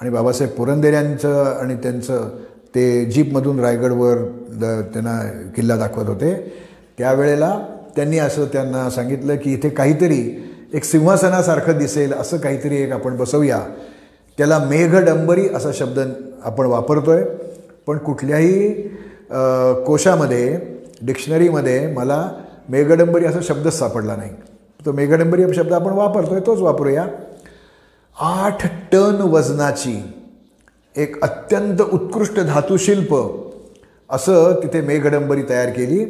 [0.00, 2.28] आणि बाबासाहेब पुरंदेऱ्यांचं आणि त्यांचं
[2.74, 4.16] ते जीपमधून रायगडवर
[4.50, 6.52] द त्यांना किल्ला दाखवत होते.
[6.98, 7.58] त्यावेळेला
[7.96, 13.62] त्यांनी असं त्यांना सांगितलं की इथे काहीतरी एक सिंहासनासारखं दिसेल असं काहीतरी एक आपण बसवूया.
[14.38, 15.98] त्याला मेघडंबरी असा शब्द
[16.44, 17.24] आपण वापरतो आहे
[17.86, 18.72] पण कुठल्याही
[19.86, 20.58] कोशामध्ये
[21.06, 22.28] डिक्शनरीमध्ये मला
[22.68, 24.30] मेघडंबरी असा शब्दच सापडला नाही.
[24.86, 27.06] तो मेघडंबरी शब्द आपण वापरतो आहे तोच वापरूया.
[28.16, 29.96] आठ टन वजनाची
[30.96, 33.14] एक अत्यंत उत्कृष्ट धातुशिल्प
[34.10, 36.04] असं तिथे मेघडंबरी तयार केली.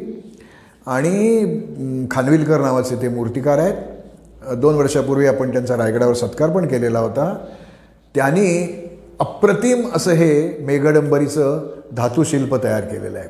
[0.87, 4.55] आणि खानविलकर नावाचे ते मूर्तिकार आहेत.
[4.57, 7.33] दोन वर्षापूर्वी आपण त्यांचा रायगडावर सत्कार पण केलेला होता.
[8.15, 8.47] त्यांनी
[9.19, 13.27] अप्रतिम असं हे मेघडंबरीचं धातुशिल्प तयार केलेलं आहे.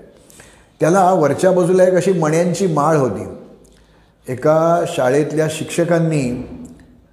[0.82, 3.26] त्याला वरच्या बाजूला एक अशी मण्यांची माळ होती.
[4.28, 6.32] एका शाळेतल्या शिक्षकांनी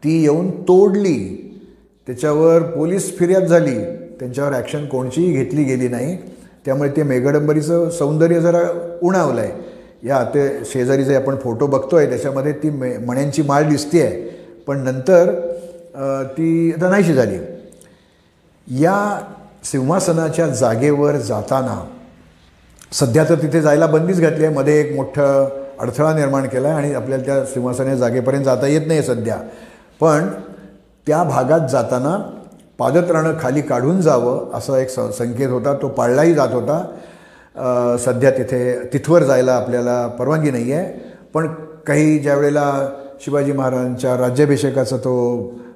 [0.02, 1.18] ती येऊन तोडली.
[2.06, 3.78] त्याच्यावर पोलीस फिर्याद झाली.
[4.20, 6.16] त्यांच्यावर ॲक्शन कोणचीही घेतली गेली नाही.
[6.64, 8.62] त्यामुळे ते मेघडंबरीचं सौंदर्य जरा
[9.02, 13.68] उणावलं आहे या ते शेजारी जे आपण फोटो बघतो आहे त्याच्यामध्ये ती मे मण्यांची माळ
[13.68, 14.26] दिसते आहे
[14.66, 15.30] पण नंतर
[16.36, 17.38] ती आता नाहीशी झाली.
[18.70, 19.20] या
[19.64, 21.80] सिंहासनाच्या जागेवर जाताना
[22.92, 24.54] सध्या तर तिथे जायला बंदीच घातली आहे.
[24.54, 25.48] मध्ये एक मोठं
[25.80, 29.36] अडथळा निर्माण केला आहे आणि आपल्याला त्या सिंहासना जागेपर्यंत जाता येत नाही सध्या.
[30.00, 30.26] पण
[31.06, 32.16] त्या भागात जाताना
[32.78, 35.72] पादत्राणं खाली काढून जावं असा एक स संकेत होता.
[35.82, 37.96] तो पाळलाही जात होता.
[38.04, 40.92] सध्या तिथे तिथवर जायला आपल्याला परवानगी नाही आहे
[41.34, 41.46] पण
[41.86, 42.88] काही ज्या वेळेला
[43.20, 45.14] शिवाजी महाराजांच्या राज्याभिषेकाचा तो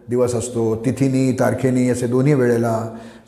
[0.09, 0.75] दिवस असतो.
[0.77, 2.77] तिथीनी तारखेनी असे दोन्ही वेळेला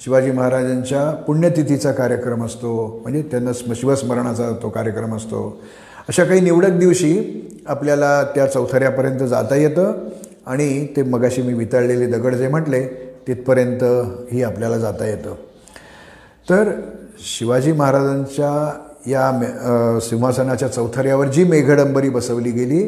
[0.04, 3.00] शिवाजी महाराजांच्या पुण्यतिथीचा कार्यक्रम असतो.
[3.02, 5.48] म्हणजे त्यांना स्म शिवस्मरणाचा तो कार्यक्रम असतो.
[6.08, 9.92] अशा काही निवडक दिवशी आपल्याला त्या चौथऱ्यापर्यंत जाता येतं
[10.46, 12.84] आणि ते मगाशी मी वितळलेले दगड जे म्हटले
[13.26, 13.82] तिथपर्यंत
[14.32, 15.34] ही आपल्याला जाता येतं.
[16.50, 16.70] तर
[17.18, 19.46] शिवाजी महाराजांच्या या मे
[20.00, 22.82] सिंहासनाच्या चौथऱ्यावर जी मेघडंबरी बसवली गेली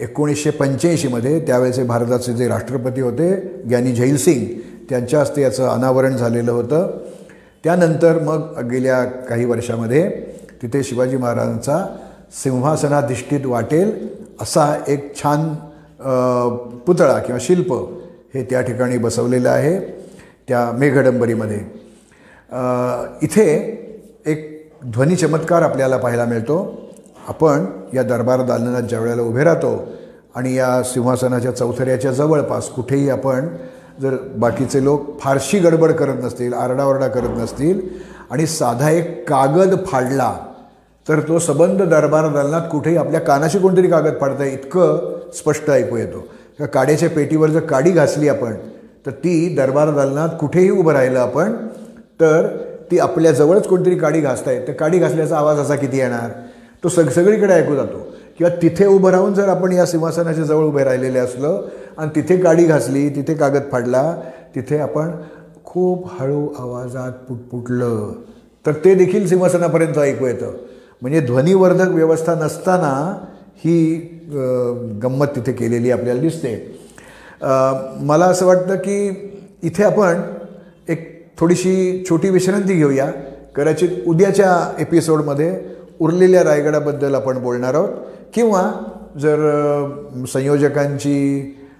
[0.00, 3.34] एकोणीसशे पंच्याऐंशीमध्ये त्यावेळेचे भारताचे जे राष्ट्रपती होते
[3.66, 4.44] ज्ञानी जैलसिंग
[4.88, 6.98] त्यांच्या हस्ते याचं अनावरण झालेलं होतं.
[7.64, 10.08] त्यानंतर मग गेल्या काही वर्षामध्ये
[10.62, 11.84] तिथे शिवाजी महाराजांचा
[12.42, 13.92] सिंहासनाधिष्ठित वाटेल
[14.40, 15.48] असा एक छान
[16.86, 17.72] पुतळा किंवा शिल्प
[18.34, 19.78] हे त्या ठिकाणी बसवलेलं आहे
[20.48, 21.60] त्या मेघडंबरीमध्ये.
[23.22, 23.46] इथे
[24.26, 24.50] एक
[24.84, 26.83] ध्वनी चमत्कार आपल्याला पाहायला मिळतो.
[27.28, 27.64] आपण
[27.94, 29.88] या दरबार दालनात ज्या वेळेला उभे राहतो
[30.34, 33.46] आणि या सिंहासनाच्या चौथऱ्याच्या जवळपास कुठेही आपण
[34.02, 37.80] जर बाकीचे लोक फारशी गडबड करत नसतील आरडाओरडा करत नसतील
[38.30, 40.32] आणि साधा एक कागद फाडला
[41.08, 46.24] तर तो सबंध दरबार दालनात कुठेही आपल्या कानाशी कोणतरी कागद फाडता इतकं स्पष्ट ऐकू येतो.
[46.58, 48.54] त्या काड्याच्या पेटीवर जर काडी घासली आपण
[49.06, 51.52] तर ती दरबार दालनात कुठेही उभं राहिलं आपण
[52.20, 52.46] तर
[52.90, 54.58] ती आपल्याजवळच कोणतरी काडी घासताय.
[54.68, 56.30] तर काडी घासल्याचा आवाज असा किती येणार?
[56.84, 58.06] तो सग सगळीकडे ऐकू जातो.
[58.38, 61.66] किंवा तिथे उभं राहून जर आपण या सिंहासनाच्या जवळ उभे राहिलेले असलं
[61.98, 64.02] आणि तिथे काडी घासली तिथे कागद फाडला
[64.54, 65.10] तिथे आपण
[65.64, 68.12] खूप हळू आवाजात पुटपुटलं.
[68.66, 70.52] तर ते देखील सिंहासनापर्यंत ऐकू येतं.
[71.02, 72.92] म्हणजे ध्वनिवर्धक व्यवस्था नसताना
[73.64, 73.94] ही
[75.02, 76.54] गंमत तिथे केलेली आपल्याला दिसते.
[78.00, 78.96] मला असं वाटतं की
[79.62, 80.20] इथे आपण
[80.88, 83.10] एक थोडीशी छोटी विश्रांती घेऊया.
[83.56, 85.50] कदाचित उद्याच्या एपिसोडमध्ये
[86.00, 87.88] उरलेल्या रायगडाबद्दल आपण बोलणार आहोत.
[88.34, 88.70] किंवा
[89.20, 89.36] जर
[90.32, 91.16] संयोजकांची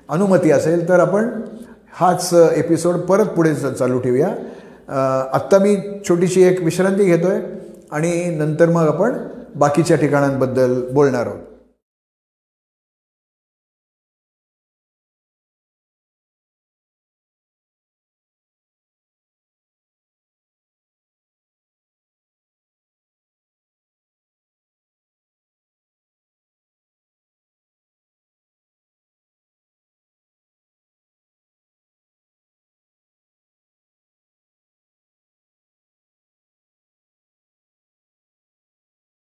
[0.08, 1.28] अनुमती असेल तर आपण
[2.00, 4.28] हाच एपिसोड परत पुढे चालू ठेवूया.
[5.32, 5.76] आत्ता मी
[6.08, 7.40] छोटीशी एक विश्रांती घेतो आहे
[7.90, 9.12] आणि नंतर मग आपण
[9.54, 11.38] बाकीच्या ठिकाणांबद्दल बोलणार आहोत.